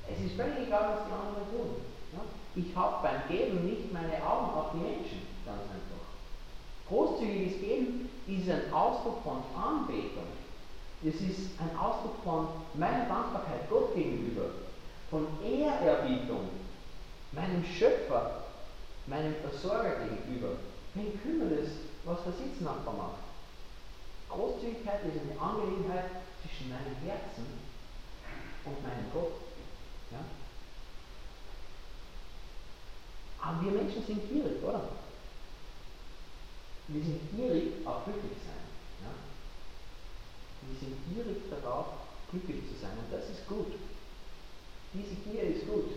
Es 0.10 0.20
ist 0.26 0.36
völlig 0.36 0.68
egal, 0.68 0.98
was 0.98 1.06
die 1.06 1.14
anderen 1.14 1.46
tun. 1.52 1.76
Ja? 2.14 2.24
Ich 2.56 2.76
habe 2.76 3.06
beim 3.06 3.22
Geben 3.30 3.66
nicht 3.66 3.94
meine 3.94 4.18
Augen 4.24 4.50
auf 4.58 4.72
die 4.74 4.80
Menschen, 4.80 5.22
ganz 5.46 5.62
einfach. 5.62 5.97
Großzügiges 6.90 7.60
Geben 7.60 8.10
ist 8.28 8.50
ein 8.50 8.72
Ausdruck 8.72 9.22
von 9.24 9.44
Anbetung. 9.56 10.28
Es 11.04 11.16
ist 11.16 11.52
ein 11.60 11.78
Ausdruck 11.78 12.16
von 12.24 12.48
meiner 12.74 13.06
Dankbarkeit 13.06 13.70
Gott 13.70 13.94
gegenüber, 13.94 14.50
von 15.12 15.28
Ehrerbietung 15.44 16.50
meinem 17.32 17.64
Schöpfer, 17.64 18.44
meinem 19.06 19.36
Versorger 19.36 19.96
gegenüber. 20.08 20.54
Wen 20.94 21.22
kümmert 21.22 21.52
es, 21.60 21.70
was 22.06 22.24
der 22.24 22.34
Sitznachbar 22.34 22.94
macht? 22.94 23.28
Großzügigkeit 24.30 25.02
ist 25.06 25.22
eine 25.22 25.40
Angelegenheit 25.40 26.06
zwischen 26.42 26.70
meinem 26.70 26.96
Herzen 27.06 27.46
und 28.66 28.84
meinem 28.84 29.12
Gott. 29.14 29.34
Ja? 30.12 30.20
Aber 33.42 33.64
wir 33.64 33.72
Menschen 33.72 34.04
sind 34.06 34.28
gierig, 34.30 34.64
oder? 34.64 34.90
Wir 36.88 37.04
sind 37.04 37.20
gierig 37.36 37.86
auf 37.86 38.06
glücklich 38.06 38.40
sein. 38.48 38.64
Ja? 39.04 39.12
Wir 40.68 40.80
sind 40.80 40.96
gierig 41.12 41.44
darauf, 41.52 41.88
glücklich 42.32 42.64
zu 42.72 42.80
sein. 42.80 42.96
Und 42.96 43.12
das 43.12 43.30
ist 43.30 43.48
gut. 43.48 43.74
Diese 44.94 45.16
Gier 45.28 45.44
ist 45.44 45.68
gut. 45.68 45.92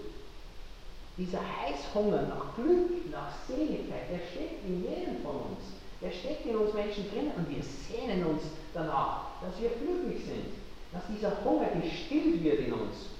Dieser 1.17 1.41
Heißhunger 1.41 2.23
nach 2.23 2.55
Glück, 2.57 3.11
nach 3.11 3.31
Seligkeit, 3.47 4.11
der 4.11 4.19
steckt 4.19 4.67
in 4.67 4.83
jedem 4.83 5.23
von 5.23 5.37
uns. 5.37 5.63
Der 6.01 6.11
steckt 6.11 6.47
in 6.47 6.57
uns 6.57 6.73
Menschen 6.73 7.11
drin 7.11 7.31
und 7.37 7.49
wir 7.49 7.63
sehnen 7.63 8.25
uns 8.25 8.43
danach, 8.73 9.27
dass 9.43 9.61
wir 9.61 9.71
glücklich 9.71 10.25
sind, 10.25 10.55
dass 10.93 11.03
dieser 11.09 11.45
Hunger 11.45 11.69
gestillt 11.81 12.43
wird 12.43 12.61
in 12.61 12.73
uns. 12.73 13.11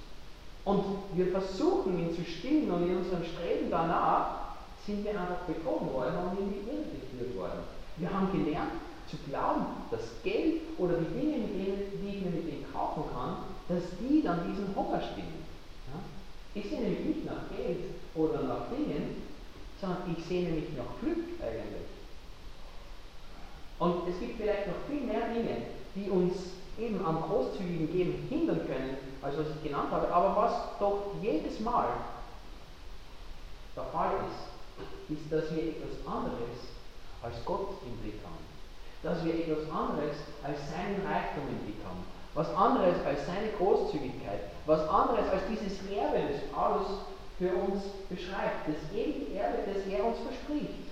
Und 0.65 0.83
wir 1.13 1.27
versuchen 1.27 1.99
ihn 1.99 2.15
zu 2.15 2.23
stillen 2.23 2.69
und 2.71 2.89
in 2.89 2.97
unserem 2.97 3.23
Streben 3.23 3.69
danach 3.69 4.50
sind 4.85 5.03
wir 5.03 5.11
einfach 5.11 5.45
betrogen 5.47 5.93
worden 5.93 6.15
und 6.17 6.39
in 6.39 6.49
die 6.49 6.69
Irre 6.69 6.85
geführt 6.89 7.37
worden. 7.37 7.59
Wir 7.97 8.11
haben 8.11 8.31
gelernt 8.31 8.71
zu 9.09 9.17
glauben, 9.29 9.65
dass 9.91 10.01
Geld 10.23 10.61
oder 10.77 10.95
die 10.97 11.19
Dinge, 11.19 11.37
mit 11.37 11.53
denen, 11.53 12.01
die 12.01 12.17
ich 12.17 12.21
mir 12.23 12.31
mit 12.31 12.47
denen 12.47 12.65
kaufen 12.71 13.03
kann, 13.13 13.37
dass 13.67 13.83
die 13.99 14.23
dann 14.23 14.49
diesen 14.49 14.75
Hunger 14.75 15.01
stillen. 15.01 15.41
Ich 16.53 16.69
sehne 16.69 16.89
mich 16.89 16.99
nicht 16.99 17.25
nach 17.25 17.47
Geld 17.55 17.79
oder 18.15 18.43
nach 18.43 18.69
Dingen, 18.69 19.21
sondern 19.79 20.15
ich 20.17 20.25
sehne 20.25 20.49
mich 20.51 20.65
nach 20.75 20.99
Glück 21.01 21.23
eigentlich. 21.39 21.87
Und 23.79 24.07
es 24.07 24.19
gibt 24.19 24.37
vielleicht 24.37 24.67
noch 24.67 24.75
viel 24.89 25.01
mehr 25.01 25.33
Dinge, 25.33 25.57
die 25.95 26.09
uns 26.09 26.33
eben 26.77 27.03
am 27.05 27.21
großzügigen 27.21 27.91
Geben 27.91 28.27
hindern 28.29 28.61
können, 28.67 28.97
als 29.21 29.37
was 29.37 29.47
ich 29.55 29.63
genannt 29.63 29.91
habe. 29.91 30.13
Aber 30.13 30.35
was 30.35 30.53
doch 30.79 31.15
jedes 31.21 31.59
Mal 31.61 31.87
der 33.75 33.83
Fall 33.85 34.11
ist, 34.29 34.50
ist, 35.13 35.31
dass 35.31 35.53
wir 35.55 35.75
etwas 35.75 35.99
anderes 36.05 36.71
als 37.21 37.35
Gott 37.45 37.77
im 37.85 37.97
Blick 38.01 38.19
haben. 38.23 38.45
Dass 39.03 39.23
wir 39.25 39.33
etwas 39.33 39.69
anderes 39.69 40.17
als 40.43 40.59
seinen 40.69 41.05
Reichtum 41.05 41.45
im 41.49 41.59
Blick 41.65 41.81
haben 41.85 42.03
was 42.33 42.47
anderes 42.55 42.95
als 43.05 43.25
seine 43.25 43.51
Großzügigkeit, 43.57 44.51
was 44.65 44.87
anderes 44.87 45.29
als 45.31 45.43
dieses 45.49 45.79
Erbe, 45.91 46.31
das 46.31 46.47
Paulus 46.51 46.87
für 47.37 47.53
uns 47.53 47.83
beschreibt, 48.09 48.67
das 48.67 48.79
ewige 48.95 49.35
Erbe, 49.35 49.67
das 49.67 49.85
er 49.87 50.05
uns 50.05 50.17
verspricht. 50.19 50.87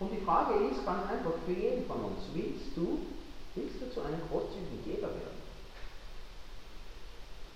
Und 0.00 0.10
die 0.12 0.24
Frage 0.24 0.54
ist 0.68 0.84
ganz 0.84 1.08
einfach 1.08 1.32
für 1.46 1.52
jeden 1.52 1.86
von 1.86 2.04
uns, 2.04 2.20
willst 2.34 2.76
du, 2.76 3.06
willst 3.54 3.80
du 3.80 3.90
zu 3.90 4.02
einem 4.02 4.20
großzügigen 4.28 4.84
Geber 4.84 5.08
werden? 5.08 5.40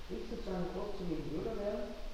Willst 0.09 0.33
du 0.33 0.43
zu 0.43 0.49
einem 0.49 0.69
großzügigen 0.73 1.29
Geber 1.29 1.57
werden? 1.61 2.08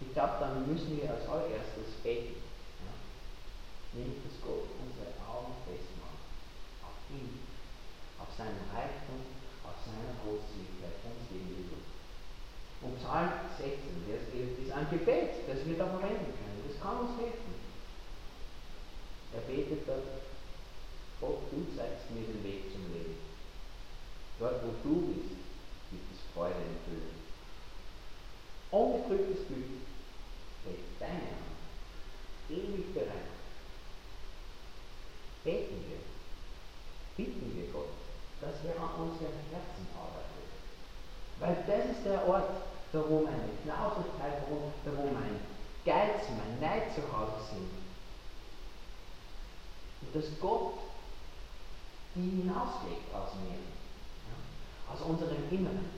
Ich 0.00 0.12
glaube, 0.14 0.38
dann 0.40 0.66
müssen 0.66 0.96
wir 0.96 1.10
als 1.10 1.26
allererstes 1.26 1.98
beten. 2.02 2.38
Ja? 2.84 2.92
Nämlich, 3.98 4.22
dass 4.22 4.38
Gott 4.42 4.70
unsere 4.78 5.10
Augen 5.26 5.54
festmacht 5.66 6.22
auf 6.86 6.98
ihn 7.10 7.48
auf 8.18 8.30
seinen 8.36 8.62
Reichtum, 8.74 9.22
auf 9.62 9.78
seine 9.86 10.14
Großzügigkeit 10.22 10.98
uns 11.06 11.26
gegenüber. 11.30 11.78
Und 12.82 12.98
Psalm 12.98 13.30
16, 13.58 14.06
Vers 14.06 14.26
11 14.34 14.58
ist 14.62 14.72
ein 14.72 14.90
Gebet, 14.90 15.46
das 15.46 15.66
wir 15.66 15.78
da 15.78 15.86
verwenden 15.86 16.30
können. 16.34 16.62
Das 16.66 16.78
kann 16.82 17.02
uns 17.02 17.18
helfen. 17.18 17.54
Er 19.34 19.42
betet 19.46 19.86
dort, 19.86 20.22
Gott, 21.20 21.50
du 21.50 21.66
zeigst 21.74 22.10
mir 22.10 22.22
den 22.22 22.42
Weg 22.44 22.70
zum 22.70 22.86
Leben. 22.92 23.18
Dort, 24.38 24.62
wo 24.62 24.70
du 24.82 25.12
bist, 25.12 25.42
gibt 25.90 26.06
es 26.14 26.32
Freude 26.32 26.62
im 26.62 26.78
Fülle. 26.86 27.18
Ungetrübtes 28.70 29.46
Glück 29.48 29.82
hält 30.64 31.00
deine 31.00 31.34
Hand 31.34 31.58
ewig 32.50 32.94
bereit. 32.94 33.34
Beten 35.42 35.84
wir, 35.88 35.98
bitten 37.16 37.56
wir 37.56 37.72
Gott, 37.72 37.98
dass 38.40 38.64
er 38.64 38.80
an 38.80 38.94
unserem 38.94 39.34
Herzen 39.50 39.86
arbeitet. 39.96 40.48
Weil 41.40 41.57
das 41.68 41.84
ist 41.96 42.04
der 42.04 42.26
Ort, 42.26 42.50
da 42.92 42.98
wo 43.08 43.20
meine 43.20 43.52
Knausigkeit 43.62 44.42
wohnt, 44.48 44.74
da 44.84 44.90
wo 44.96 45.04
mein 45.04 45.38
Geiz, 45.84 46.24
mein 46.36 46.60
Neid 46.60 46.94
zu 46.94 47.02
Hause 47.12 47.44
sind. 47.52 47.70
Und 50.00 50.14
dass 50.14 50.40
Gott 50.40 50.74
die 52.14 52.42
hinauslegt 52.42 53.14
aus 53.14 53.34
mir, 53.44 53.58
ja, 53.58 54.92
aus 54.92 55.00
unserem 55.02 55.36
Inneren. 55.50 55.90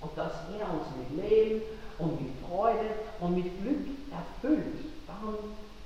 Und 0.00 0.16
dass 0.16 0.32
er 0.56 0.70
uns 0.70 0.86
mit 0.96 1.24
Leben 1.24 1.62
und 1.98 2.20
mit 2.22 2.32
Freude 2.46 2.90
und 3.20 3.34
mit 3.34 3.62
Glück 3.62 3.86
erfüllt. 4.12 4.84
Darum 5.06 5.34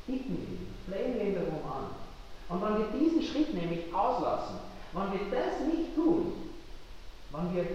bitten 0.07 0.37
wir, 0.37 0.95
flehen 0.95 1.15
wir 1.15 1.25
ihn 1.25 1.35
darum 1.35 1.61
an. 1.65 1.87
Und 2.49 2.63
wenn 2.63 2.79
wir 2.79 3.01
diesen 3.01 3.23
Schritt 3.23 3.55
nämlich 3.55 3.95
auslassen, 3.95 4.57
wenn 4.93 5.13
wir 5.13 5.31
das 5.31 5.61
nicht 5.73 5.95
tun, 5.95 6.51
wenn 7.31 7.55
wir 7.55 7.67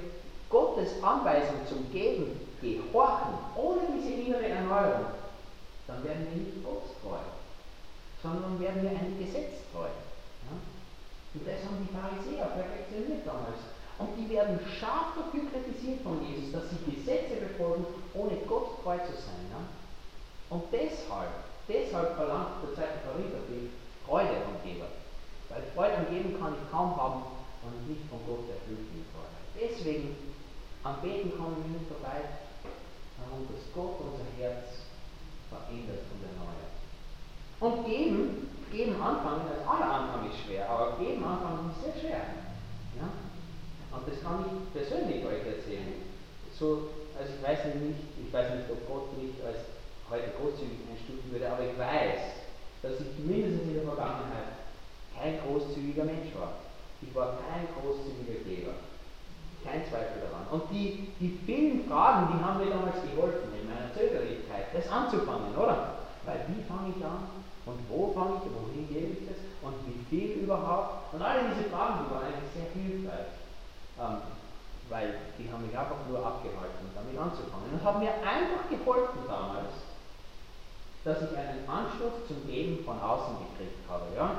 Gottes 0.50 1.04
Anweisung 1.04 1.66
zum 1.68 1.92
Geben 1.92 2.40
gehorchen, 2.62 3.34
ohne 3.56 3.82
diese 3.96 4.14
innere 4.14 4.48
Erneuerung, 4.48 5.08
dann 5.88 6.04
werden 6.04 6.28
wir 6.32 6.42
nicht 6.42 6.64
Gottstreu, 6.64 7.20
sondern 8.22 8.60
werden 8.60 8.82
wir 8.84 8.92
einem 8.92 9.20
Gesetz 9.20 9.64
treu. 9.72 9.88
Ja? 9.88 10.56
Und 11.36 11.48
das 11.48 11.60
haben 11.64 11.84
die 11.84 11.94
Pharisäer 11.94 12.48
perfektioniert 12.48 13.28
damals. 13.28 13.60
Und 14.00 14.14
die 14.16 14.30
werden 14.30 14.60
scharf 14.80 15.18
dafür 15.18 15.50
kritisiert 15.50 16.02
von 16.04 16.22
Jesus, 16.22 16.54
dass 16.54 16.70
sie 16.70 16.92
Gesetze 16.92 17.36
befolgen, 17.42 17.86
ohne 18.14 18.38
Gott 18.48 18.84
treu 18.84 18.98
zu 18.98 19.14
sein. 19.14 19.48
Ja? 19.52 19.62
Und 20.50 20.64
deshalb, 20.72 21.44
deshalb 21.68 22.16
verlangt 22.16 22.64
der 22.64 22.76
zweite 22.76 23.04
Korintherbrief 23.04 23.72
Freude 24.06 24.38
am 24.48 24.56
Geber. 24.64 24.88
Weil 25.50 25.64
Freude 25.76 25.98
am 25.98 26.10
Geben 26.14 26.40
kann 26.40 26.56
ich 26.56 26.72
kaum 26.72 26.96
haben, 26.96 27.24
wenn 27.64 27.76
ich 27.84 28.00
nicht 28.00 28.10
von 28.10 28.20
Gott 28.28 28.48
erfüllt 28.48 28.88
bin. 28.92 29.04
Deswegen, 29.60 30.27
am 30.88 31.02
Beten 31.02 31.36
kommen 31.36 31.60
wir 31.60 31.76
nicht 31.76 31.91
vorbei, 31.91 32.23
darum, 33.19 33.43
dass 33.52 33.60
Gott 33.76 34.00
unser 34.00 34.23
Herz 34.39 34.88
verändert 35.52 36.08
und 36.08 36.23
erneuert. 36.23 36.71
Und 37.60 37.84
geben, 37.84 38.47
geben 38.71 38.95
anfangen, 38.95 39.52
als 39.52 39.67
aller 39.67 39.91
Anfang 39.91 40.32
ist 40.32 40.39
schwer, 40.47 40.69
aber 40.69 40.95
geben 40.95 41.23
anfangen 41.23 41.71
ist 41.76 41.84
sehr 41.84 41.97
schwer. 42.00 42.23
Ja? 42.95 43.08
Und 43.91 44.08
das 44.08 44.23
kann 44.23 44.47
ich 44.47 44.56
persönlich 44.71 45.26
euch 45.26 45.43
erzählen. 45.43 46.08
So, 46.56 46.88
also 47.19 47.36
ich 47.36 47.43
weiß 47.43 47.76
nicht, 47.76 48.08
ich 48.15 48.32
weiß 48.32 48.56
nicht, 48.56 48.71
ob 48.71 48.80
Gott 48.88 49.12
mich 49.19 49.36
als 49.43 49.67
heute 50.08 50.32
großzügig 50.39 50.88
einstufen 50.88 51.32
würde, 51.32 51.52
aber 51.52 51.67
ich 51.67 51.76
weiß, 51.78 52.47
dass 52.82 53.02
ich 53.04 53.12
mindestens 53.19 53.67
in 53.67 53.84
der 53.84 53.91
Vergangenheit 53.91 54.56
kein 55.12 55.36
großzügiger 55.43 56.06
Mensch 56.06 56.32
war. 56.38 56.63
Ich 57.02 57.13
war 57.13 57.39
kein 57.43 57.67
großzügiger 57.76 58.39
Geber. 58.45 58.76
Kein 59.67 59.84
Zweifel 59.84 60.23
daran. 60.23 60.47
Und 60.47 60.71
die, 60.71 61.12
die 61.19 61.38
vielen 61.45 61.84
Fragen, 61.84 62.32
die 62.32 62.39
haben 62.39 62.63
mir 62.63 62.71
damals 62.71 63.03
geholfen, 63.03 63.51
in 63.51 63.67
meiner 63.67 63.91
Zögerlichkeit, 63.91 64.71
das 64.71 64.88
anzufangen, 64.88 65.51
oder? 65.56 66.08
Weil 66.23 66.47
wie 66.47 66.63
fange 66.63 66.95
ich 66.95 67.03
an? 67.03 67.27
Und 67.67 67.84
wo 67.91 68.15
fange 68.15 68.39
ich? 68.39 68.47
Wohin 68.47 68.88
gebe 68.88 69.12
ich 69.19 69.27
das? 69.27 69.43
Und 69.60 69.75
wie 69.84 69.99
viel 70.08 70.47
überhaupt? 70.47 71.13
Und 71.13 71.21
alle 71.21 71.51
diese 71.51 71.67
Fragen, 71.67 72.08
die 72.08 72.15
waren 72.15 72.32
eigentlich 72.32 72.56
sehr 72.56 72.71
hilfreich. 72.71 73.36
Ähm, 73.99 74.23
weil 74.88 75.19
die 75.38 75.51
haben 75.51 75.67
mich 75.67 75.77
einfach 75.77 75.99
nur 76.08 76.23
abgehalten, 76.23 76.88
damit 76.95 77.19
anzufangen. 77.19 77.75
Und 77.75 77.84
haben 77.84 77.99
mir 77.99 78.15
einfach 78.23 78.71
geholfen 78.71 79.19
damals, 79.27 79.84
dass 81.03 81.27
ich 81.27 81.38
einen 81.38 81.67
Anschluss 81.67 82.23
zum 82.27 82.47
Geben 82.47 82.84
von 82.86 82.99
außen 82.99 83.36
gekriegt 83.51 83.84
habe. 83.89 84.15
Ja? 84.15 84.32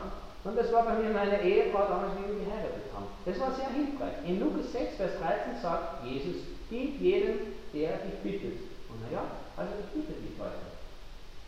Und 0.44 0.56
das 0.56 0.72
war 0.72 0.84
bei 0.84 0.94
mir 0.94 1.10
meine 1.10 1.42
Ehefrau 1.42 1.86
damals, 1.88 2.12
wie 2.18 2.32
wir 2.32 2.44
geheiratet 2.44 2.88
haben. 2.94 3.06
Das 3.24 3.38
war 3.40 3.54
sehr 3.54 3.70
hilfreich. 3.70 4.24
In 4.26 4.40
Lukas 4.40 4.72
6, 4.72 4.96
Vers 4.96 5.12
13 5.20 5.60
sagt 5.60 6.04
Jesus, 6.04 6.36
gib 6.70 7.00
jedem, 7.00 7.38
der 7.74 7.98
dich 7.98 8.18
bittet. 8.22 8.60
Und 8.88 9.02
naja, 9.02 9.24
also 9.56 9.72
ich 9.80 10.00
bitte 10.00 10.20
dich 10.20 10.38
heute. 10.38 10.68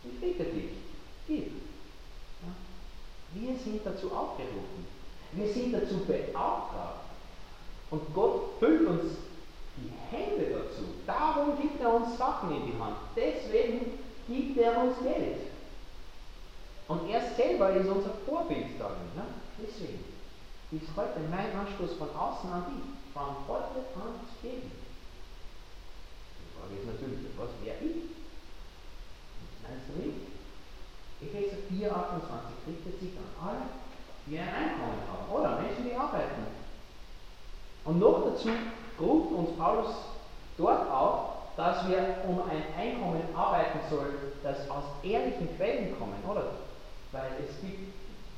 Ich 0.03 0.19
bitte 0.19 0.43
dich, 0.51 0.71
gib. 1.27 1.47
Ja? 2.41 2.51
Wir 3.33 3.57
sind 3.57 3.81
dazu 3.85 4.11
aufgerufen. 4.11 4.85
Wir 5.31 5.47
sind 5.47 5.73
dazu 5.73 5.99
beauftragt. 6.05 7.01
Und 7.89 8.13
Gott 8.13 8.53
füllt 8.59 8.87
uns 8.87 9.03
die 9.77 9.91
Hände 10.15 10.45
dazu. 10.51 10.83
Darum 11.07 11.59
gibt 11.61 11.81
er 11.81 11.93
uns 11.93 12.17
Sachen 12.17 12.51
in 12.51 12.65
die 12.67 12.79
Hand. 12.79 12.97
Deswegen 13.15 13.99
gibt 14.27 14.57
er 14.57 14.77
uns 14.83 14.97
Geld. 15.01 15.50
Und 16.91 17.07
er 17.07 17.21
selber 17.37 17.69
ist 17.71 17.87
unser 17.87 18.11
Vorbild 18.27 18.75
darin. 18.77 19.15
Ne? 19.15 19.23
Deswegen 19.63 20.03
ist 20.71 20.91
heute 20.97 21.21
mein 21.31 21.55
Anschluss 21.55 21.93
von 21.93 22.09
außen 22.09 22.51
an 22.51 22.65
dich, 22.67 22.83
von 23.13 23.31
heute 23.47 23.79
an 23.95 24.19
zu 24.27 24.35
geben. 24.43 24.71
Die 26.35 26.51
Frage 26.51 26.75
ist 26.75 26.87
natürlich, 26.87 27.31
was 27.37 27.51
wäre 27.63 27.79
ich? 27.79 28.11
Meinst 29.63 29.87
du 29.87 30.03
nicht? 30.03 30.19
Epheser 31.21 31.63
4, 31.69 31.95
28 31.95 32.67
richtet 32.67 32.99
sich 32.99 33.11
an 33.15 33.31
alle, 33.39 33.65
die 34.27 34.37
ein 34.37 34.49
Einkommen 34.49 34.99
haben, 35.07 35.31
oder 35.31 35.61
Menschen, 35.61 35.87
die 35.87 35.95
arbeiten. 35.95 36.43
Und 37.85 37.99
noch 37.99 38.25
dazu 38.25 38.49
ruft 38.99 39.31
uns 39.31 39.57
Paulus 39.57 39.95
dort 40.57 40.91
auf, 40.91 41.55
dass 41.55 41.87
wir 41.87 42.17
um 42.27 42.41
ein 42.49 42.63
Einkommen 42.77 43.23
arbeiten 43.33 43.79
sollen, 43.89 44.33
das 44.43 44.69
aus 44.69 44.83
ehrlichen 45.03 45.55
Quellen 45.55 45.97
kommen, 45.97 46.21
oder? 46.27 46.70
Weil 47.11 47.43
es 47.43 47.59
gibt, 47.59 47.91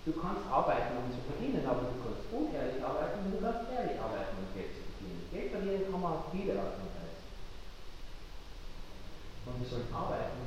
du 0.05 0.11
kannst 0.17 0.49
arbeiten, 0.49 0.97
um 0.97 1.13
zu 1.13 1.21
verdienen, 1.29 1.61
aber 1.65 1.93
du 1.93 1.97
kannst 2.01 2.25
unehrlich 2.33 2.81
arbeiten 2.81 3.25
und 3.25 3.37
du 3.37 3.41
kannst 3.41 3.69
ehrlich 3.69 4.01
arbeiten, 4.01 4.33
um 4.41 4.49
Geld 4.57 4.73
zu 4.73 4.81
verdienen. 4.81 5.29
Geld 5.29 5.49
verdienen 5.53 5.85
kann 5.91 6.01
man 6.01 6.13
auf 6.17 6.33
viele 6.33 6.57
Arten 6.57 6.81
und 6.81 6.93
Weise. 6.97 7.21
Und 9.45 9.55
wir 9.61 9.69
sollen 9.69 9.93
arbeiten, 9.93 10.41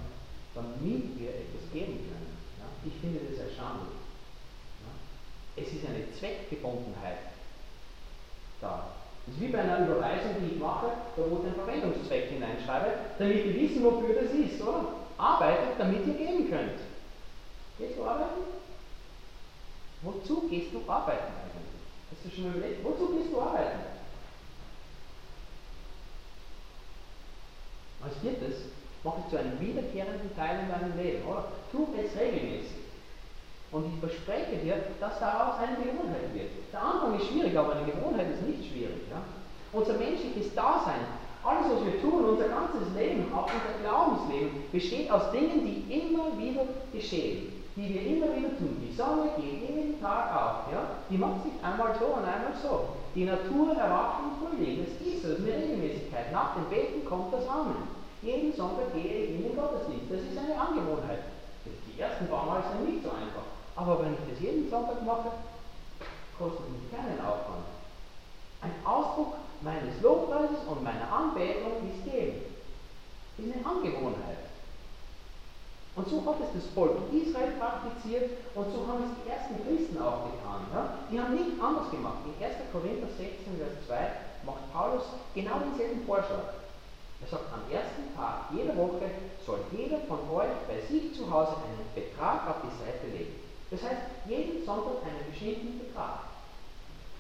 damit 0.59 1.15
wir 1.15 1.31
etwas 1.31 1.71
geben 1.71 2.03
können. 2.11 2.35
Ja? 2.59 2.67
Ich 2.83 2.99
finde 2.99 3.23
das 3.31 3.39
erstaunlich. 3.47 3.95
Ja? 4.83 4.91
Es 5.55 5.69
ist 5.71 5.87
eine 5.87 6.11
Zweckgebundenheit 6.19 7.37
da. 8.61 8.91
Das 9.27 9.35
ist 9.35 9.41
wie 9.41 9.49
bei 9.49 9.61
einer 9.61 9.87
Überweisung, 9.87 10.39
die 10.41 10.55
ich 10.55 10.61
mache, 10.61 10.87
da 11.17 11.23
wo 11.23 11.39
ich 11.39 11.51
den 11.51 11.55
Verwendungszweck 11.55 12.31
hineinschreibe, 12.31 12.91
damit 13.19 13.45
wir 13.45 13.55
wissen, 13.55 13.83
wofür 13.83 14.15
das 14.15 14.31
ist, 14.31 14.63
oder? 14.63 15.07
Arbeitet, 15.19 15.79
damit 15.79 16.07
ihr 16.07 16.15
geben 16.15 16.51
könnt. 16.51 16.79
Gehst 17.79 17.99
du 17.99 18.05
arbeiten? 18.05 18.43
Wozu 20.03 20.49
gehst 20.49 20.73
du 20.73 20.79
arbeiten 20.91 21.33
eigentlich? 21.43 21.77
Hast 22.11 22.25
du 22.25 22.31
schon 22.31 22.51
mal 22.51 22.57
überlegt? 22.57 22.85
Wozu 22.85 23.15
gehst 23.15 23.33
du 23.33 23.41
arbeiten? 23.41 23.81
Als 28.03 28.15
viertes, 28.23 28.71
mach 29.03 29.15
es 29.25 29.31
zu 29.31 29.39
einem 29.39 29.61
wiederkehrenden 29.61 30.35
Teil 30.37 30.61
in 30.61 30.69
deinem 30.69 30.97
Leben, 30.97 31.27
oder? 31.27 31.45
Tu 31.73 31.89
es 31.99 32.19
regelmäßig. 32.19 32.87
Und 33.73 33.93
ich 33.93 34.01
verspreche 34.01 34.57
dir, 34.63 34.77
dass 35.01 35.19
daraus 35.19 35.59
eine 35.59 35.77
Gewohnheit 35.77 36.33
wird. 36.33 36.51
Der 36.73 36.81
Anfang 36.81 37.19
ist 37.19 37.27
schwierig, 37.27 37.59
aber 37.59 37.75
eine 37.75 37.91
Gewohnheit 37.91 38.29
ist 38.31 38.43
nicht 38.43 38.71
schwierig. 38.71 39.03
Ja? 39.11 39.23
Unser 39.73 39.95
menschliches 39.95 40.55
Dasein, 40.55 41.03
alles 41.43 41.67
was 41.71 41.85
wir 41.85 42.01
tun, 42.01 42.25
unser 42.25 42.49
ganzes 42.49 42.95
Leben, 42.97 43.33
auch 43.35 43.47
unser 43.47 43.79
Glaubensleben, 43.83 44.71
besteht 44.71 45.11
aus 45.11 45.33
Dingen, 45.33 45.67
die 45.67 46.01
immer 46.01 46.39
wieder 46.39 46.65
geschehen, 46.93 47.56
die 47.77 47.93
wir 47.93 48.03
immer 48.03 48.35
wieder 48.35 48.57
tun. 48.57 48.81
Die 48.81 48.95
Sonne 48.95 49.31
geht 49.37 49.69
jeden 49.69 50.01
Tag 50.01 50.35
auf. 50.35 50.73
Ja? 50.73 50.97
Die 51.11 51.19
macht 51.19 51.45
sich 51.45 51.53
einmal 51.63 51.95
so 51.99 52.07
und 52.07 52.25
einmal 52.25 52.57
so. 52.61 52.97
Die 53.15 53.25
Natur 53.25 53.77
erwacht 53.77 54.21
im 54.25 54.33
Frühling. 54.41 54.85
Das 54.85 55.07
ist 55.07 55.17
ist 55.27 55.41
eine 55.41 55.57
Regelmäßigkeit. 55.57 56.33
Nach 56.33 56.55
dem 56.55 56.65
Beten 56.71 57.05
kommt 57.05 57.33
das 57.33 57.49
Amen. 57.49 57.89
Jeden 58.23 58.55
Sonntag 58.55 58.95
gehe 58.95 59.05
ich 59.05 59.31
in 59.31 59.43
den 59.43 59.57
Gottesdienst. 59.57 60.11
Das 60.11 60.21
ist 60.21 60.39
eine 60.39 60.59
Angewohnheit. 60.59 61.21
Die 61.65 62.01
ersten 62.01 62.29
paar 62.29 62.47
Mal 62.47 62.63
sind 62.63 62.89
nicht 62.89 63.03
so 63.03 63.11
einfach. 63.11 63.47
Aber 63.77 64.03
wenn 64.03 64.15
ich 64.15 64.21
das 64.31 64.41
jeden 64.41 64.71
Sonntag 64.71 65.05
mache, 65.05 65.33
kostet 66.39 66.71
mich 66.71 66.91
keinen 66.91 67.21
Aufwand. 67.21 67.67
Ein 68.63 68.73
Ausdruck 68.85 69.35
meines 69.61 70.01
Lobpreises 70.03 70.65
und 70.69 70.83
meiner 70.83 71.11
Anbetung 71.13 71.85
ist 71.91 72.05
Geben. 72.05 72.41
Ist 73.39 73.53
eine 73.53 73.67
Angewohnheit. 73.67 74.46
Und 75.97 76.07
so 76.09 76.21
hat 76.29 76.37
es 76.45 76.53
das 76.53 76.69
Volk 76.77 76.93
Israel 77.11 77.57
praktiziert 77.57 78.37
und 78.55 78.67
so 78.69 78.85
haben 78.85 79.09
es 79.09 79.17
die 79.17 79.31
ersten 79.33 79.57
Christen 79.65 79.97
auch 79.97 80.29
getan. 80.29 80.69
Ja? 80.69 80.93
Die 81.11 81.19
haben 81.19 81.33
nicht 81.33 81.57
anders 81.57 81.91
gemacht. 81.91 82.21
In 82.29 82.37
1. 82.37 82.69
Korinther 82.71 83.09
16, 83.17 83.57
Vers 83.57 83.81
2 83.89 84.45
macht 84.45 84.69
Paulus 84.77 85.09
genau 85.33 85.57
denselben 85.65 86.05
Vorschlag. 86.05 86.61
Er 87.25 87.29
sagt, 87.33 87.49
am 87.49 87.65
ersten 87.73 88.13
Tag 88.13 88.53
jeder 88.53 88.77
Woche 88.77 89.09
soll 89.47 89.65
jeder 89.73 90.05
von 90.05 90.21
euch 90.37 90.53
bei 90.69 90.85
sich 90.85 91.17
zu 91.17 91.25
Hause 91.33 91.57
einen 91.65 91.89
Betrag 91.97 92.45
auf 92.45 92.61
die 92.61 92.77
Seite 92.77 93.09
legen. 93.09 93.41
Das 93.71 93.81
heißt, 93.83 94.29
jeden 94.29 94.67
Sonntag 94.67 95.01
einen 95.01 95.25
bestimmten 95.33 95.81
Betrag. 95.81 96.29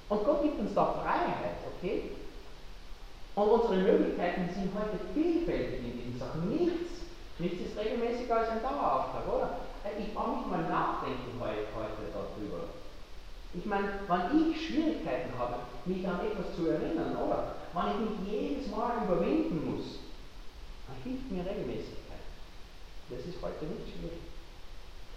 Und 0.08 0.22
Gott 0.22 0.42
gibt 0.42 0.60
uns 0.60 0.74
da 0.74 1.00
Freiheit, 1.00 1.64
okay? 1.64 2.12
Und 3.34 3.48
unsere 3.48 3.76
Möglichkeiten 3.76 4.48
sind 4.52 4.70
heute 4.76 5.00
vielfältig 5.14 5.80
in 5.80 5.96
diesen 5.96 6.20
Sachen. 6.20 6.48
Nichts, 6.48 7.05
nichts 7.38 7.60
ist 7.66 7.78
regelmäßiger 7.78 8.36
als 8.36 8.48
ein 8.48 8.62
Dauerauftrag, 8.62 9.28
oder? 9.28 9.58
Äh, 9.84 10.02
ich 10.02 10.14
brauche 10.14 10.38
nicht 10.38 10.50
mal 10.50 10.62
nachdenken 10.62 11.40
heute, 11.40 12.12
darüber. 12.12 12.64
Ich 13.54 13.64
meine, 13.64 13.88
wenn 14.08 14.50
ich 14.50 14.66
Schwierigkeiten 14.66 15.38
habe, 15.38 15.54
mich 15.84 16.06
an 16.06 16.20
etwas 16.20 16.54
zu 16.56 16.66
erinnern, 16.66 17.16
oder? 17.16 17.56
Wenn 17.72 17.92
ich 17.92 18.10
mich 18.10 18.32
jedes 18.32 18.70
Mal 18.70 19.04
überwinden 19.04 19.70
muss, 19.70 20.00
dann 20.86 20.96
hilft 21.04 21.30
mir 21.30 21.44
Regelmäßigkeit. 21.44 22.24
Das 23.10 23.20
ist 23.20 23.40
heute 23.40 23.64
nicht 23.64 23.88
schwierig. 23.92 24.18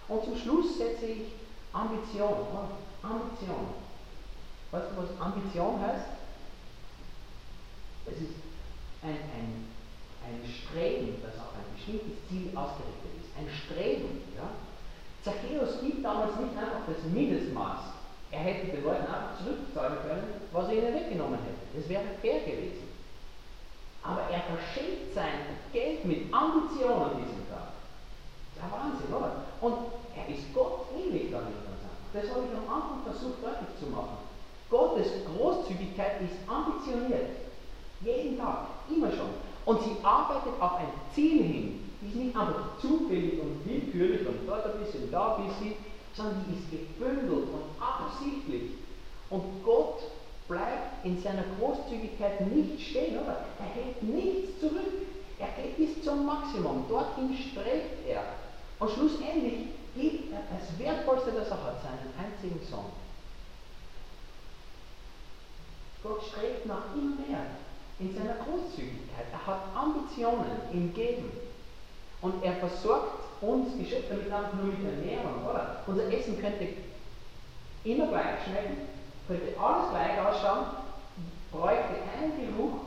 Und 0.08 0.24
zum 0.24 0.36
Schluss 0.36 0.78
setze 0.78 1.06
ich 1.06 1.32
Ambition, 1.72 2.32
oder? 2.32 2.70
Ambition. 3.02 3.74
Weißt 4.70 4.86
du, 4.90 5.02
was 5.02 5.20
Ambition 5.20 5.80
heißt? 5.80 6.06
Es 8.06 8.20
ist 8.20 8.34
ein, 9.02 9.10
ein, 9.10 9.68
ein 10.30 10.46
Streben, 10.46 11.18
das 11.22 11.34
auf 11.42 11.52
ein 11.58 11.66
bestimmtes 11.74 12.16
Ziel 12.28 12.54
ausgerichtet 12.54 13.12
ist. 13.18 13.30
Ein 13.34 13.50
Streben. 13.50 14.22
Ja? 14.38 14.46
Zacchaeus 15.26 15.82
gibt 15.82 16.04
damals 16.04 16.38
nicht 16.38 16.54
einfach 16.56 16.86
das 16.86 17.02
Mindestmaß. 17.10 17.98
Er 18.30 18.40
hätte 18.40 18.70
den 18.70 18.84
Leuten 18.84 19.10
einfach 19.10 19.36
zurückzahlen 19.42 19.98
können, 20.06 20.26
was 20.52 20.68
er 20.68 20.74
ihnen 20.78 20.94
weggenommen 20.94 21.38
hätte. 21.42 21.66
Das 21.74 21.88
wäre 21.88 22.14
fair 22.22 22.40
gewesen. 22.46 22.88
Aber 24.02 24.22
er 24.30 24.42
verschenkt 24.46 25.12
sein 25.14 25.58
Geld 25.72 26.04
mit 26.06 26.32
Ambition 26.32 27.02
an 27.02 27.18
diesem 27.18 27.44
Tag. 27.50 27.74
Ja 28.56 28.70
Wahnsinn, 28.70 29.12
oder? 29.12 29.44
Und 29.60 29.92
er 30.16 30.32
ist 30.32 30.54
Gott 30.54 30.86
ähnlich 30.96 31.30
damit. 31.30 31.58
Das 32.12 32.28
habe 32.30 32.42
ich 32.42 32.58
am 32.58 32.66
Anfang 32.66 33.02
versucht 33.04 33.38
deutlich 33.42 33.70
zu 33.78 33.86
machen. 33.86 34.18
Gottes 34.68 35.06
Großzügigkeit 35.26 36.22
ist 36.22 36.42
ambitioniert. 36.48 37.38
Jeden 38.00 38.38
Tag, 38.38 38.66
immer 38.88 39.10
schon. 39.10 39.30
Und 39.70 39.80
sie 39.84 39.96
arbeitet 40.02 40.60
auf 40.60 40.78
ein 40.78 40.88
Ziel 41.14 41.44
hin. 41.44 41.90
Die 42.00 42.08
ist 42.08 42.16
nicht 42.16 42.36
einfach 42.36 42.76
zufällig 42.80 43.40
und 43.40 43.64
willkürlich 43.64 44.26
und 44.26 44.44
dort 44.44 44.66
ein 44.66 44.80
bisschen, 44.80 45.08
da 45.12 45.36
ein 45.36 45.46
bisschen, 45.46 45.74
sondern 46.12 46.44
die 46.48 46.58
ist 46.58 46.70
gebündelt 46.72 47.46
und 47.54 47.80
absichtlich. 47.80 48.72
Und 49.30 49.62
Gott 49.64 50.00
bleibt 50.48 51.04
in 51.04 51.22
seiner 51.22 51.44
Großzügigkeit 51.56 52.40
nicht 52.48 52.84
stehen, 52.84 53.20
oder? 53.20 53.46
Er 53.60 53.66
hält 53.66 54.02
nichts 54.02 54.58
zurück. 54.58 55.06
Er 55.38 55.62
geht 55.62 55.76
bis 55.76 56.04
zum 56.04 56.26
Maximum. 56.26 56.86
Dorthin 56.88 57.32
strebt 57.32 58.08
er. 58.08 58.24
Und 58.80 58.90
schlussendlich 58.90 59.68
gibt 59.94 60.32
er 60.32 60.42
das 60.50 60.76
Wertvollste, 60.80 61.30
das 61.30 61.48
er 61.48 61.62
hat, 61.62 61.80
seinen 61.80 62.12
einzigen 62.18 62.58
Sohn. 62.68 62.90
Gott 66.02 66.22
strebt 66.24 66.66
nach 66.66 66.92
immer 66.96 67.14
mehr 67.24 67.46
in 68.00 68.14
seiner 68.14 68.34
Großzügigkeit. 68.34 69.26
Er 69.32 69.46
hat 69.46 69.60
Ambitionen 69.74 70.60
im 70.72 70.92
Geben. 70.94 71.30
Und 72.22 72.42
er 72.42 72.54
versorgt 72.54 73.20
uns 73.40 73.78
Geschöpfe 73.78 74.14
mit 74.14 74.32
einfach 74.32 74.52
nur 74.54 74.66
mit 74.66 74.84
Ernährung, 74.84 75.44
oder? 75.48 75.82
Unser 75.86 76.12
Essen 76.12 76.40
könnte 76.40 76.68
immer 77.84 78.06
gleich 78.08 78.44
schmecken, 78.44 78.88
könnte 79.26 79.58
alles 79.58 79.90
gleich 79.90 80.18
ausschauen, 80.20 80.66
bräuchte 81.50 81.94
keinen 82.12 82.56
Geruch, 82.56 82.80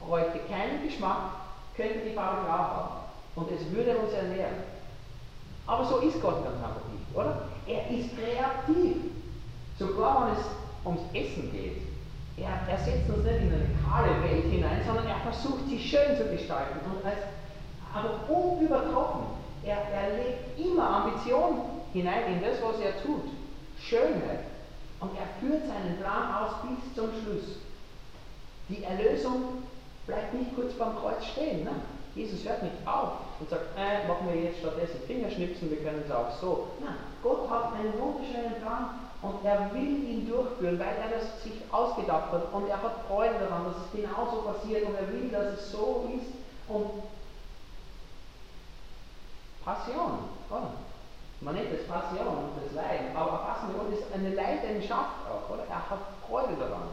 bräuchte 0.00 0.40
keinen 0.50 0.82
Geschmack, 0.86 1.30
könnte 1.76 2.00
die 2.06 2.14
Farbe 2.14 2.44
klar 2.44 2.58
haben. 2.58 3.04
Und 3.36 3.50
es 3.50 3.70
würde 3.70 3.96
uns 3.98 4.12
ernähren. 4.12 4.62
Aber 5.66 5.84
so 5.86 5.98
ist 5.98 6.20
Gott 6.20 6.44
ganz 6.44 6.56
einfach 6.56 6.86
nicht, 6.92 7.14
oder? 7.14 7.48
Er 7.66 7.90
ist 7.90 8.10
kreativ. 8.16 8.96
Sogar 9.78 10.26
wenn 10.26 10.36
es 10.36 10.46
ums 10.84 11.00
Essen 11.14 11.50
geht. 11.50 11.93
Er, 12.36 12.58
er 12.68 12.78
setzt 12.78 13.08
uns 13.08 13.24
nicht 13.24 13.42
in 13.42 13.52
eine 13.52 13.70
kahle 13.84 14.22
Welt 14.24 14.50
hinein, 14.50 14.82
sondern 14.84 15.06
er 15.06 15.20
versucht, 15.20 15.68
sie 15.68 15.78
schön 15.78 16.16
zu 16.16 16.24
gestalten. 16.24 16.80
Und 16.84 17.04
als, 17.06 17.22
aber 17.94 18.28
unübertroffen. 18.28 19.22
Er, 19.64 19.78
er 19.92 20.16
legt 20.16 20.58
immer 20.58 21.04
Ambition 21.04 21.60
hinein 21.92 22.34
in 22.34 22.42
das, 22.42 22.60
was 22.60 22.80
er 22.80 23.00
tut. 23.02 23.30
Schönheit. 23.80 24.40
Und 25.00 25.10
er 25.16 25.28
führt 25.40 25.66
seinen 25.66 25.96
Plan 25.98 26.34
aus 26.34 26.54
bis 26.62 26.94
zum 26.94 27.10
Schluss. 27.22 27.58
Die 28.68 28.82
Erlösung 28.82 29.62
bleibt 30.06 30.34
nicht 30.34 30.54
kurz 30.54 30.72
beim 30.74 30.96
Kreuz 30.96 31.24
stehen. 31.24 31.64
Ne? 31.64 31.70
Jesus 32.14 32.46
hört 32.48 32.62
nicht 32.62 32.76
auf 32.86 33.12
und 33.40 33.50
sagt, 33.50 33.76
äh, 33.76 34.06
machen 34.06 34.28
wir 34.28 34.40
jetzt 34.40 34.60
stattdessen 34.60 35.00
Fingerschnipsen, 35.06 35.70
wir 35.70 35.78
können 35.78 36.02
es 36.06 36.12
auch 36.12 36.30
so. 36.40 36.68
Nein, 36.80 36.94
Gott 37.22 37.50
hat 37.50 37.74
einen 37.74 37.92
wunderschönen 37.98 38.60
Plan 38.62 39.10
und 39.24 39.44
er 39.44 39.72
will 39.72 40.04
ihn 40.04 40.28
durchführen, 40.28 40.78
weil 40.78 40.96
er 41.00 41.18
das 41.18 41.42
sich 41.42 41.54
ausgedacht 41.72 42.30
hat 42.30 42.52
und 42.52 42.68
er 42.68 42.82
hat 42.82 43.06
Freude 43.08 43.38
daran, 43.38 43.64
dass 43.64 43.86
es 43.86 43.92
genauso 43.92 44.42
passiert 44.42 44.86
und 44.86 44.94
er 44.96 45.08
will, 45.08 45.30
dass 45.30 45.54
es 45.54 45.72
so 45.72 46.10
ist. 46.14 46.32
Und 46.68 47.02
Passion, 49.64 50.28
oder? 50.50 50.72
Man 51.40 51.54
nennt 51.54 51.72
es 51.72 51.88
Passion 51.88 52.26
und 52.26 52.50
das 52.62 52.74
Leiden, 52.74 53.16
aber 53.16 53.38
Passion 53.38 53.92
ist 53.92 54.04
eine 54.12 54.34
Leidenschaft 54.34 55.24
auch, 55.26 55.52
oder? 55.52 55.64
Er 55.70 55.90
hat 55.90 56.00
Freude 56.26 56.56
daran. 56.58 56.88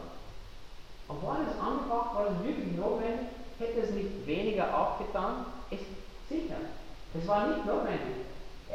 Und 1.08 1.22
war 1.26 1.38
das 1.44 1.60
angebracht, 1.60 2.14
war 2.14 2.26
es 2.28 2.42
wirklich 2.46 2.76
notwendig, 2.76 3.28
hätte 3.58 3.80
es 3.80 3.90
nicht 3.90 4.26
weniger 4.26 4.74
aufgetan? 4.76 5.44
Es, 5.70 5.80
sicher. 6.28 6.56
Es 7.14 7.28
war 7.28 7.48
nicht 7.48 7.66
notwendig. 7.66 8.24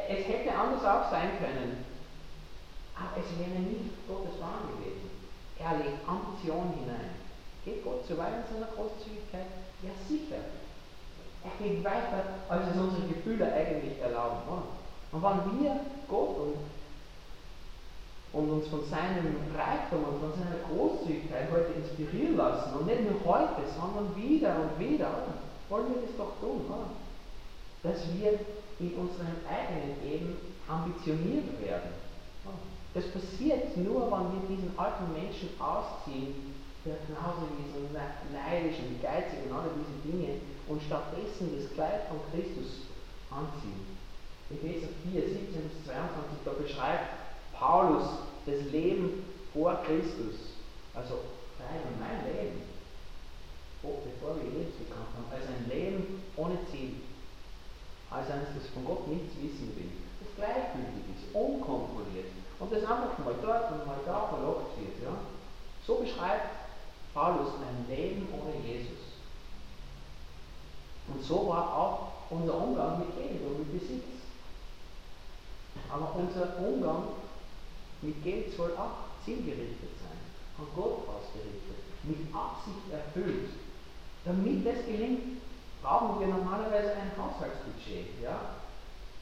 Es 0.07 0.27
hätte 0.27 0.55
anders 0.55 0.85
auch 0.85 1.09
sein 1.09 1.31
können. 1.39 1.87
Aber 2.97 3.13
es 3.21 3.29
wäre 3.38 3.62
nicht 3.62 3.93
Gottes 4.07 4.36
Plan 4.38 4.65
gewesen. 4.73 5.10
Er 5.57 5.77
legt 5.77 6.01
Ambition 6.07 6.73
hinein. 6.81 7.21
Geht 7.63 7.83
Gott 7.83 8.05
zu 8.05 8.17
weit 8.17 8.41
in 8.41 8.53
seiner 8.53 8.73
Großzügigkeit? 8.73 9.47
Ja, 9.86 9.93
sicher. 10.10 10.41
Er 11.45 11.53
geht 11.62 11.83
weiter, 11.83 12.41
als 12.49 12.73
es 12.73 12.81
unsere 12.81 13.07
Gefühle 13.07 13.53
eigentlich 13.53 14.01
erlauben. 14.01 14.73
Und 15.12 15.23
wenn 15.23 15.62
wir 15.62 15.79
Gott 16.07 16.38
und 16.38 16.57
und 18.33 18.49
uns 18.49 18.67
von 18.67 18.83
seinem 18.86 19.36
Reichtum 19.55 20.03
und 20.03 20.19
von 20.19 20.31
seiner 20.36 20.62
Großzügigkeit 20.67 21.49
heute 21.51 21.73
inspirieren 21.73 22.38
lassen. 22.38 22.77
Und 22.77 22.86
nicht 22.86 23.01
nur 23.01 23.23
heute, 23.25 23.63
sondern 23.73 24.15
wieder 24.15 24.55
und 24.62 24.79
wieder. 24.79 25.10
Wollen 25.69 25.88
wir 25.93 26.01
das 26.01 26.17
doch 26.17 26.39
tun, 26.39 26.65
oder? 26.67 26.91
Dass 27.83 28.01
wir 28.13 28.39
in 28.79 28.93
unserem 28.93 29.41
eigenen 29.47 29.95
Leben 30.03 30.38
ambitioniert 30.67 31.60
werden. 31.62 32.06
Das 32.97 33.05
passiert 33.13 33.77
nur, 33.77 34.10
wenn 34.10 34.33
wir 34.33 34.57
diesen 34.57 34.73
alten 34.73 35.13
Menschen 35.13 35.53
ausziehen, 35.62 36.33
der 36.81 36.97
genauso 37.05 37.45
wie 37.53 37.69
so 37.69 37.86
neidisch 38.33 38.81
und 38.81 38.97
geizig 39.05 39.45
und 39.45 39.53
alle 39.53 39.69
diese 39.77 40.01
Dinge, 40.01 40.41
und 40.65 40.81
stattdessen 40.81 41.53
das 41.53 41.69
Kleid 41.77 42.10
von 42.10 42.17
Christus 42.33 42.89
anziehen. 43.29 43.86
Epheser 44.49 44.89
4, 45.13 45.13
17 45.13 45.69
bis 45.69 45.86
22, 45.86 46.41
da 46.41 46.51
beschreibt 46.57 47.05
Paulus 47.53 48.25
das 48.49 48.65
Leben 48.73 49.29
vor 49.53 49.77
Christus, 49.86 50.57
also 50.97 51.21
dein 51.62 51.77
und 51.86 52.01
mein 52.01 52.25
Leben, 52.25 52.65
bevor 53.86 54.41
wir 54.41 54.49
Jesus 54.49 54.73
gekannt 54.73 55.13
haben, 55.13 55.29
als 55.29 55.45
ein 55.45 55.69
Leben 55.69 56.25
ohne 56.33 56.57
Ziel, 56.73 56.97
als 58.10 58.25
eines, 58.33 58.57
das 58.57 58.73
von 58.73 58.89
Gott 58.89 59.05
nichts 59.05 59.38
wissen 59.38 59.69
will, 59.77 60.01
das 60.17 60.33
gleichgültig 60.33 61.05
ist, 61.13 61.29
unkontrolliert 61.38 62.33
und 62.59 62.71
das 62.71 62.81
einfach 62.81 63.17
mal 63.19 63.35
dort 63.41 63.71
und 63.71 63.85
mal 63.85 63.99
da 64.05 64.27
verlockt 64.27 64.79
wird. 64.79 65.03
Ja? 65.03 65.15
So 65.85 65.95
beschreibt 65.95 66.49
Paulus 67.13 67.53
ein 67.61 67.85
Leben 67.87 68.27
ohne 68.33 68.55
Jesus. 68.65 68.97
Und 71.07 71.23
so 71.23 71.47
war 71.47 71.73
auch 71.73 72.11
unser 72.29 72.55
Umgang 72.55 72.99
mit 72.99 73.15
Geld 73.15 73.41
und 73.45 73.59
mit 73.59 73.79
Besitz. 73.79 74.03
Aber 75.89 76.15
unser 76.15 76.57
Umgang 76.59 77.03
mit 78.01 78.23
Geld 78.23 78.55
soll 78.55 78.71
auch 78.75 79.23
zielgerichtet 79.23 79.91
sein, 80.01 80.17
an 80.57 80.67
Gott 80.75 81.07
ausgerichtet, 81.07 81.77
mit 82.03 82.33
Absicht 82.33 82.91
erfüllt. 82.91 83.49
Damit 84.25 84.65
das 84.65 84.85
gelingt, 84.85 85.41
brauchen 85.81 86.19
wir 86.19 86.27
normalerweise 86.27 86.93
ein 86.93 87.11
Haushaltsbudget. 87.17 88.21
Ja? 88.21 88.39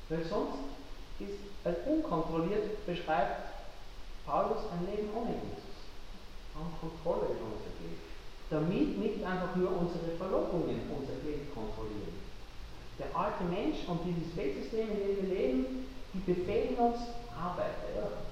Weil 0.09 0.25
sonst 0.25 0.74
ist 1.19 1.39
als 1.63 1.78
unkontrolliert 1.88 2.86
beschreibt 2.86 3.56
Paulus 4.25 4.65
ein 4.71 4.86
Leben 4.89 5.10
ohne 5.15 5.32
Jesus. 5.32 5.76
An 6.55 6.72
Kontrolle 6.80 7.36
über 7.36 7.51
unser 7.55 7.74
Geld. 7.80 7.99
Damit 8.49 8.97
nicht 8.97 9.24
einfach 9.24 9.55
nur 9.55 9.72
unsere 9.76 10.16
Verlockungen 10.18 10.89
unser 10.89 11.18
Geld 11.24 11.53
kontrollieren. 11.53 12.16
Der 12.99 13.11
alte 13.13 13.43
Mensch 13.43 13.84
und 13.88 13.99
dieses 14.05 14.36
Weltsystem, 14.36 14.89
in 14.91 14.99
dem 14.99 15.16
wir 15.22 15.36
leben, 15.36 15.66
die 16.13 16.20
befehlen 16.20 16.76
uns, 16.76 16.99
arbeite. 17.36 18.24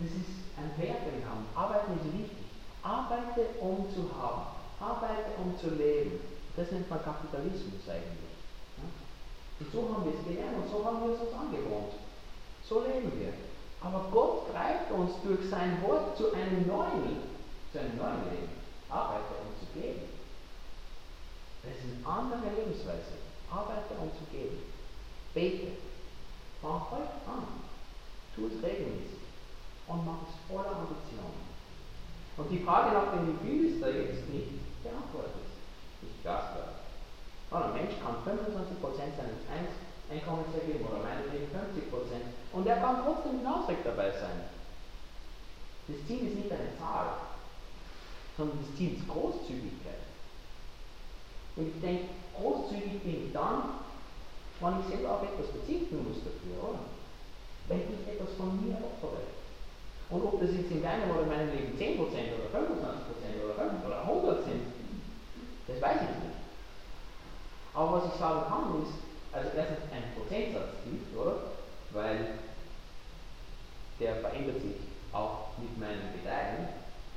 Das 0.00 0.10
ist 0.10 0.42
ein 0.58 0.70
Wert, 0.78 1.06
den 1.06 1.22
wir 1.22 1.28
haben. 1.28 1.46
Arbeiten 1.54 1.94
ist 1.98 2.12
wichtig. 2.12 2.46
Arbeite, 2.82 3.46
um 3.60 3.86
zu 3.94 4.10
haben. 4.14 4.58
Arbeite, 4.80 5.38
um 5.42 5.58
zu 5.58 5.70
leben. 5.74 6.18
Das 6.56 6.70
nennt 6.72 6.90
man 6.90 7.02
Kapitalismus 7.02 7.86
eigentlich. 7.86 8.34
Und 9.60 9.72
so 9.72 9.90
haben 9.90 10.04
wir 10.04 10.14
es 10.18 10.24
gelernt 10.26 10.56
und 10.62 10.70
so 10.70 10.84
haben 10.84 11.02
wir 11.02 11.14
es 11.14 11.20
uns 11.20 11.34
angewohnt. 11.34 11.94
So 12.68 12.80
leben 12.80 13.10
wir. 13.18 13.32
Aber 13.80 14.08
Gott 14.12 14.52
greift 14.52 14.90
uns 14.90 15.12
durch 15.24 15.48
sein 15.48 15.80
Wort 15.82 16.16
zu 16.16 16.32
einem 16.34 16.66
neuen, 16.66 17.22
zu 17.72 17.80
einem 17.80 17.96
neuen 17.96 18.24
Leben. 18.30 18.52
Arbeite, 18.90 19.40
um 19.40 19.54
zu 19.58 19.72
geben. 19.72 20.02
Das 21.62 21.72
ist 21.72 22.04
eine 22.04 22.06
andere 22.06 22.50
Lebensweise. 22.56 23.16
Arbeite, 23.50 23.94
um 24.00 24.10
zu 24.12 24.24
geben. 24.30 24.58
Bete. 25.32 25.78
Fang 26.60 26.82
heute 26.90 27.16
an. 27.26 27.64
Tu 28.34 28.46
es 28.46 28.62
regelmäßig 28.62 29.24
und 29.86 30.04
macht 30.04 30.28
es 30.28 30.36
voller 30.46 30.76
Ambition. 30.76 31.32
Und 32.36 32.50
die 32.50 32.62
Frage 32.62 32.94
nach 32.94 33.12
dem 33.12 33.32
Gefühl 33.32 33.72
ist 33.72 33.82
da 33.82 33.88
jetzt 33.88 34.28
nicht 34.28 34.82
beantwortet. 34.82 35.48
Nicht 36.02 36.22
glasklar. 36.22 36.84
ein 37.50 37.72
Mensch 37.72 37.94
kann 38.02 38.22
25% 38.22 38.84
seines 39.16 39.42
Einkommens 39.48 39.87
ergeben 40.10 40.86
oder 40.88 41.04
meinetwegen 41.04 41.52
50% 41.52 42.56
und 42.56 42.66
er 42.66 42.76
kann 42.76 43.04
trotzdem 43.04 43.38
hinausweg 43.38 43.84
dabei 43.84 44.10
sein. 44.10 44.48
Das 45.88 45.96
Ziel 46.06 46.28
ist 46.28 46.36
nicht 46.36 46.52
eine 46.52 46.76
Zahl, 46.78 47.28
sondern 48.36 48.58
das 48.60 48.76
Ziel 48.76 48.96
ist 48.96 49.08
Großzügigkeit. 49.08 50.04
Und 51.56 51.74
ich 51.74 51.80
denke, 51.80 52.04
großzügig 52.36 53.02
bin 53.02 53.26
ich 53.26 53.32
dann, 53.32 53.82
wenn 54.60 54.80
ich 54.80 54.86
selber 54.86 55.18
auf 55.18 55.22
etwas 55.22 55.50
verzichten 55.50 56.04
muss 56.06 56.22
dafür, 56.22 56.56
oder? 56.60 56.84
Wenn 57.68 57.84
ich 57.88 58.08
etwas 58.08 58.34
von 58.36 58.56
mir 58.64 58.76
opfere. 58.78 59.26
Und 60.10 60.24
ob 60.24 60.40
das 60.40 60.52
jetzt 60.56 60.70
in 60.70 60.82
deinem 60.82 61.10
oder 61.10 61.26
meinem 61.26 61.52
Leben 61.52 61.76
10% 61.76 62.00
oder 62.00 62.48
25% 62.48 63.44
oder 63.44 63.54
5 63.54 63.84
oder 63.84 64.00
100% 64.08 64.44
sind, 64.44 64.64
das 65.66 65.82
weiß 65.82 66.00
ich 66.00 66.14
nicht. 66.24 66.38
Aber 67.74 67.92
was 68.00 68.12
ich 68.12 68.18
sagen 68.18 68.48
kann, 68.48 68.82
ist, 68.82 69.07
also 69.32 69.48
erstens 69.56 69.84
ein 69.92 70.14
Prozentsatz 70.16 70.84
gilt, 70.84 71.08
oder? 71.16 71.56
Weil 71.92 72.38
der 74.00 74.16
verändert 74.16 74.62
sich 74.62 74.88
auch 75.12 75.58
mit 75.58 75.76
meinem 75.78 76.12
Gedeihen, 76.14 76.68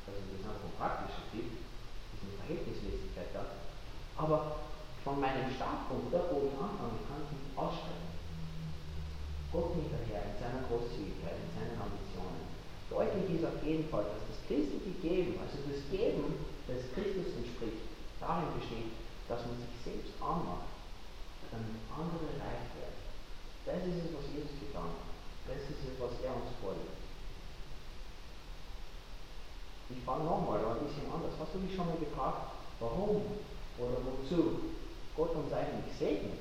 also 0.07 0.17
das 0.17 0.39
ist 0.39 0.47
ein 0.47 0.75
praktischer 0.79 1.27
Tipp, 1.31 1.47
ist 2.15 2.23
eine 2.23 2.37
Verhältnismäßigkeit 2.41 3.31
da. 3.33 3.45
Aber 4.17 4.65
von 5.03 5.19
meinem 5.19 5.49
Startpunkt, 5.55 6.13
da 6.13 6.25
wo 6.31 6.45
ich 6.45 6.55
anfange, 6.57 7.01
kann 7.09 7.25
ich 7.25 7.31
nicht 7.37 7.53
aussteigen. 7.57 8.11
Gott 9.51 9.75
hinterher 9.75 10.31
in 10.31 10.35
seiner 10.39 10.63
Großzügigkeit, 10.67 11.35
in 11.35 11.51
seinen 11.51 11.75
Ambitionen. 11.75 12.47
Deutlich 12.87 13.39
ist 13.39 13.47
auf 13.47 13.59
jeden 13.63 13.87
Fall, 13.91 14.07
dass 14.07 14.23
das 14.31 14.39
christliche 14.47 14.95
Geben, 15.03 15.39
also 15.39 15.59
das 15.67 15.83
Geben, 15.91 16.39
das 16.67 16.87
Christus 16.95 17.35
entspricht, 17.35 17.83
darin 18.19 18.51
besteht, 18.55 18.95
dass 19.27 19.43
man 19.47 19.59
sich 19.59 19.75
selbst 19.83 20.15
anmacht, 20.23 20.70
damit 21.51 21.83
andere 21.91 22.31
reich 22.39 22.65
werden. 22.73 22.99
Das 23.67 23.83
ist 23.85 24.07
es, 24.07 24.11
was 24.15 24.25
Jesus 24.31 24.55
getan 24.57 24.89
hat. 24.95 25.11
Das 25.47 25.61
ist 25.67 25.83
es, 25.83 25.95
was 25.99 26.15
er 26.23 26.33
uns 26.33 26.55
vorlegt. 26.63 26.99
Ich 29.91 30.01
fange 30.07 30.23
nochmal 30.23 30.63
ein 30.63 30.87
bisschen 30.87 31.11
anders. 31.11 31.35
Hast 31.37 31.53
du 31.53 31.59
dich 31.59 31.75
schon 31.75 31.87
mal 31.87 31.99
gefragt, 31.99 32.55
warum 32.79 33.21
oder 33.77 33.99
wozu 34.01 34.71
Gott 35.15 35.35
uns 35.35 35.51
eigentlich 35.51 35.91
segnet? 35.99 36.39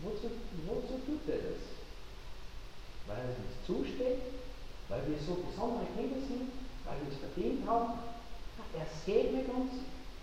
Wozu, 0.00 0.32
wozu 0.64 0.94
tut 1.04 1.28
er 1.28 1.44
das? 1.44 1.62
Weil 3.06 3.30
es 3.30 3.36
uns 3.36 3.54
zusteht? 3.68 4.34
weil 4.88 5.02
wir 5.08 5.18
so 5.18 5.34
besondere 5.42 5.86
Kinder 5.96 6.20
sind, 6.20 6.52
weil 6.84 6.98
wir 7.00 7.12
es 7.12 7.18
verdient 7.18 7.66
haben. 7.66 7.98
Er 8.74 8.86
segnet 9.04 9.48
uns 9.48 9.72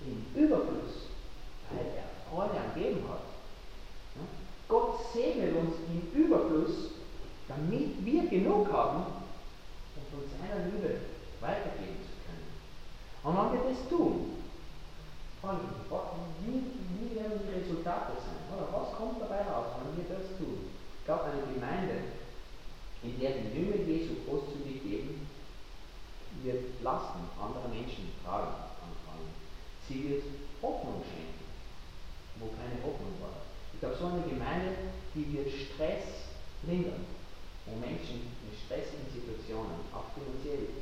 im 0.06 0.26
Überfluss, 0.36 1.10
weil 1.70 1.88
er 1.96 2.10
Freude 2.30 2.60
am 2.60 2.74
Geben 2.76 3.08
hat. 3.10 3.31
Gott 4.72 5.02
segnet 5.14 5.54
uns 5.54 5.76
im 5.92 6.00
Überfluss, 6.16 6.96
damit 7.50 8.06
wir 8.06 8.28
genug 8.30 8.72
haben, 8.72 9.04
um 9.04 10.04
von 10.10 10.24
seiner 10.32 10.64
Liebe 10.72 10.96
weitergeben 11.42 12.00
zu 12.00 12.16
können. 12.24 12.48
Und 13.24 13.36
wenn 13.36 13.52
wir 13.52 13.70
das 13.70 13.90
tun, 13.90 14.32
wie, 15.44 16.64
wie 16.64 17.16
werden 17.20 17.42
die 17.44 17.60
Resultate 17.60 18.14
sein? 18.16 18.48
Oder 18.56 18.72
was 18.72 18.96
kommt 18.96 19.20
dabei 19.20 19.44
raus, 19.44 19.76
wenn 19.84 19.98
wir 19.98 20.08
das 20.08 20.38
tun? 20.38 20.72
Ich 21.00 21.06
glaube, 21.06 21.26
eine 21.26 21.52
Gemeinde, 21.52 22.16
in 23.04 23.20
der 23.20 23.44
die 23.44 23.52
Jünger 23.52 23.84
Jesu 23.84 24.24
großzügig 24.24 24.84
geben, 24.84 25.28
wird 26.44 26.80
Lasten 26.82 27.28
anderer 27.36 27.68
Menschen 27.68 28.14
tragen 28.24 28.56
anfangen. 28.80 29.36
Sie 29.90 30.08
wird 30.08 30.24
Hoffnung 30.62 31.04
schenken, 31.04 31.44
wo 32.40 32.48
keine 32.56 32.80
Hoffnung 32.86 33.20
war. 33.20 33.44
Ich 33.74 33.80
glaube, 33.80 33.91
so 34.02 34.08
eine 34.08 34.26
Gemeinde, 34.26 34.74
die 35.14 35.32
wird 35.32 35.48
Stress 35.54 36.34
lindern, 36.66 37.06
wo 37.66 37.78
Menschen 37.78 38.34
in 38.42 38.52
stressigen 38.58 39.06
Situationen, 39.14 39.86
auch 39.94 40.10
finanziell, 40.18 40.74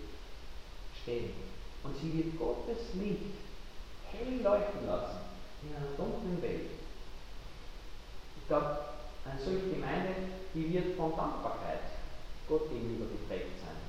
stehen. 1.03 1.35
Und 1.83 1.95
sie 1.99 2.15
wird 2.15 2.39
Gottes 2.39 2.95
Licht 2.95 3.35
hell 4.11 4.39
leuchten 4.41 4.87
lassen 4.87 5.19
in 5.63 5.75
einer 5.75 5.91
dunklen 5.97 6.41
Welt. 6.41 6.71
Ich 8.39 8.47
glaube, 8.47 8.95
eine 9.25 9.39
solche 9.39 9.75
Gemeinde, 9.75 10.15
die 10.55 10.73
wird 10.73 10.95
von 10.95 11.15
Dankbarkeit 11.15 11.99
Gott 12.47 12.69
gegenüber 12.71 13.05
geprägt 13.05 13.59
sein. 13.59 13.79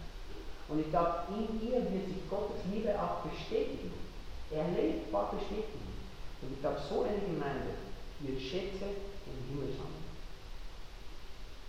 Und 0.69 0.81
ich 0.81 0.91
glaube, 0.91 1.31
in 1.31 1.67
ihr 1.67 1.83
wird 1.83 2.07
sich 2.07 2.29
Gottes 2.29 2.63
Liebe 2.71 2.95
auch 2.95 3.27
bestätigen. 3.27 3.95
Er 4.51 4.69
lebt 4.69 5.13
war 5.13 5.31
bestätigen. 5.33 5.91
Und 6.43 6.53
ich 6.53 6.61
glaube, 6.61 6.79
so 6.89 7.03
eine 7.03 7.19
Gemeinde 7.19 7.75
wird 8.21 8.41
Schätze 8.41 9.10
im 9.31 9.43
Himmel 9.49 9.71
sammeln. 9.79 10.11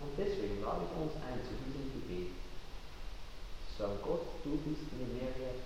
Und 0.02 0.12
deswegen 0.18 0.60
lade 0.62 0.82
ich 0.82 0.94
uns 0.98 1.14
ein 1.22 1.38
zu 1.46 1.54
diesem 1.62 1.86
Gebet. 1.94 2.34
Sagen, 3.78 3.98
Gott, 4.02 4.26
du 4.42 4.58
bist 4.66 4.90
mir 4.92 5.08
mehr 5.14 5.32
wert. 5.38 5.62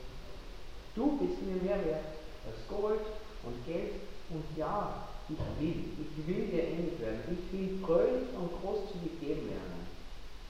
Du 0.95 1.17
bist 1.17 1.41
mir 1.43 1.57
mehr 1.61 1.81
wert 1.85 2.21
als 2.45 2.61
Gold 2.69 3.05
und 3.43 3.57
Geld 3.67 4.01
und 4.31 4.45
ja, 4.57 5.09
ich 5.29 5.39
will, 5.61 5.85
ich 5.99 6.27
will 6.27 6.47
dir 6.47 6.65
ähnlich 6.65 7.01
werden. 7.01 7.21
Ich 7.27 7.53
will 7.53 7.79
fröhlich 7.85 8.29
und 8.37 8.51
großzügig 8.61 9.21
geben 9.21 9.49
lernen 9.49 9.87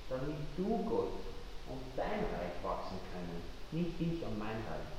damit 0.08 0.36
du, 0.56 0.84
Gott, 0.88 1.18
und 1.68 1.82
dein 1.96 2.22
Reich 2.30 2.62
wachsen 2.62 2.98
können, 3.10 3.42
nicht 3.72 4.00
ich 4.00 4.22
und 4.22 4.38
mein 4.38 4.62
Reich. 4.70 4.94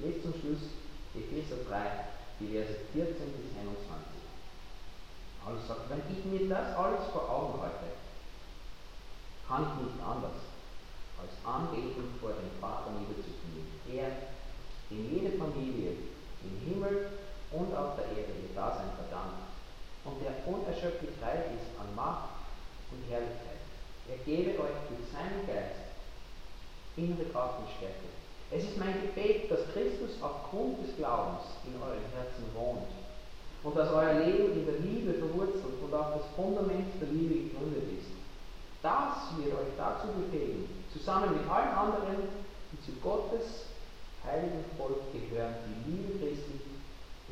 Lest 0.00 0.22
zum 0.22 0.34
Schluss 0.34 0.70
Epheser 1.14 1.64
3, 1.68 2.04
die 2.40 2.52
Verse 2.52 2.76
14 2.92 3.14
bis 3.16 3.56
21. 3.58 4.17
Paulus 5.48 5.66
sagt, 5.66 5.88
wenn 5.88 6.04
ich 6.12 6.20
mir 6.28 6.44
das 6.46 6.76
alles 6.76 7.08
vor 7.10 7.24
Augen 7.24 7.56
halte, 7.62 7.96
kann 9.48 9.64
ich 9.64 9.88
nicht 9.88 9.96
anders, 10.04 10.44
als 11.16 11.32
anbeten 11.40 12.12
vor 12.20 12.36
dem 12.36 12.52
Vater 12.60 12.92
niederzuknien. 12.92 13.64
Er, 13.88 14.28
dem 14.92 15.08
jede 15.08 15.38
Familie 15.40 15.96
im 16.44 16.54
Himmel 16.68 17.16
und 17.52 17.72
auf 17.72 17.96
der 17.96 18.12
Erde 18.12 18.36
ihr 18.44 18.52
Dasein 18.54 18.92
verdankt 18.92 19.48
und 20.04 20.20
der 20.20 20.36
unerschöpflich 20.44 21.16
reich 21.24 21.48
ist 21.56 21.72
an 21.80 21.96
Macht 21.96 22.28
und 22.92 23.08
Herrlichkeit 23.08 23.64
er 24.08 24.16
gebe 24.24 24.58
euch 24.60 24.80
durch 24.88 25.04
seinen 25.12 25.46
Geist 25.46 25.84
innere 26.96 27.28
Kraft 27.28 27.60
und 27.60 27.68
Stärke. 27.76 28.08
Es 28.50 28.64
ist 28.64 28.78
mein 28.78 28.96
Gebet, 29.02 29.50
dass 29.50 29.68
Christus 29.72 30.16
aufgrund 30.22 30.80
des 30.80 30.96
Glaubens 30.96 31.44
in 31.66 31.76
euren 31.76 32.08
Herzen 32.16 32.44
wohnt 32.54 32.88
und 33.62 33.76
dass 33.76 33.92
euer 33.92 34.14
Leben 34.24 34.52
in 34.52 34.66
der 34.66 34.78
Liebe 34.78 35.14
verwurzelt 35.14 35.78
und 35.82 35.94
auf 35.94 36.14
das 36.14 36.26
Fundament 36.36 36.86
der 37.00 37.08
Liebe 37.08 37.50
gegründet 37.50 37.84
ist. 37.98 38.10
Das 38.82 39.34
wird 39.36 39.54
euch 39.54 39.74
dazu 39.76 40.06
befähigen, 40.14 40.68
zusammen 40.92 41.34
mit 41.34 41.50
allen 41.50 41.74
anderen, 41.74 42.30
die 42.70 42.80
zu 42.86 42.92
Gottes 43.02 43.74
heiligen 44.24 44.64
Volk 44.76 45.10
gehören, 45.10 45.54
die 45.66 45.90
Liebe 45.90 46.18
Christi 46.18 46.60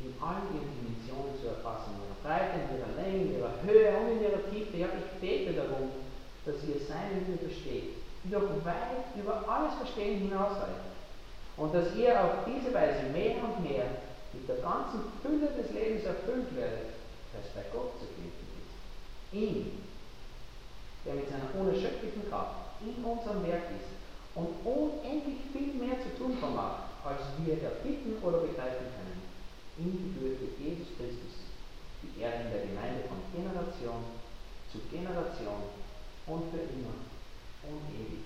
in 0.03 0.13
allen 0.21 0.45
ihren 0.53 0.69
Dimensionen 0.77 1.33
zu 1.41 1.47
erfassen, 1.47 1.97
in 1.97 2.05
ihrer 2.05 2.21
Breite, 2.21 2.61
in 2.61 2.69
ihrer 2.77 2.93
Länge, 3.01 3.17
in 3.23 3.33
ihrer 3.39 3.55
Höhe 3.65 3.89
und 3.97 4.07
in 4.13 4.21
ihrer 4.21 4.43
Tiefe. 4.51 4.77
Ja, 4.77 4.87
ich 4.93 5.09
bete 5.19 5.53
darum, 5.53 5.89
dass 6.45 6.55
ihr 6.67 6.77
seine 6.85 7.25
Liebe 7.25 7.49
versteht, 7.49 7.97
die 8.23 8.29
doch 8.29 8.45
weit 8.61 9.09
über 9.17 9.41
alles 9.47 9.73
Verstehen 9.75 10.29
hinausreicht. 10.29 10.85
Und 11.57 11.73
dass 11.73 11.95
ihr 11.95 12.13
auf 12.13 12.45
diese 12.45 12.71
Weise 12.73 13.09
mehr 13.09 13.41
und 13.41 13.65
mehr 13.65 13.89
mit 14.37 14.47
der 14.47 14.61
ganzen 14.61 15.01
Fülle 15.21 15.49
des 15.57 15.73
Lebens 15.73 16.05
erfüllt 16.05 16.55
werdet, 16.55 16.93
das 17.33 17.49
bei 17.57 17.65
Gott 17.73 17.97
zu 17.97 18.05
finden 18.05 18.45
ist. 18.61 18.77
Ihn, 19.33 19.81
der 21.05 21.15
mit 21.15 21.29
seiner 21.29 21.49
unerschöpflichen 21.57 22.29
Kraft 22.29 22.77
in 22.85 23.03
unserem 23.03 23.41
Werk 23.47 23.73
ist 23.73 23.97
und 24.37 24.53
unendlich 24.61 25.49
viel 25.51 25.73
mehr 25.73 25.97
zu 26.05 26.13
tun 26.21 26.37
vermag, 26.37 26.85
als 27.03 27.21
wir 27.41 27.57
erbitten 27.57 28.21
oder 28.21 28.45
begreifen 28.45 28.85
können. 28.93 29.25
Ihm 29.79 30.13
gebührt 30.13 30.37
durch 30.41 30.57
Jesus 30.61 30.93
Christus 30.97 31.49
die 32.03 32.21
Ehre 32.21 32.45
in 32.45 32.51
der 32.53 32.65
Gemeinde 32.67 33.01
von 33.09 33.17
Generation 33.33 34.05
zu 34.71 34.77
Generation 34.91 35.73
und 36.27 36.51
für 36.51 36.61
immer 36.61 37.01
und 37.65 37.81
ewig. 37.89 38.25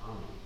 Amen. 0.00 0.37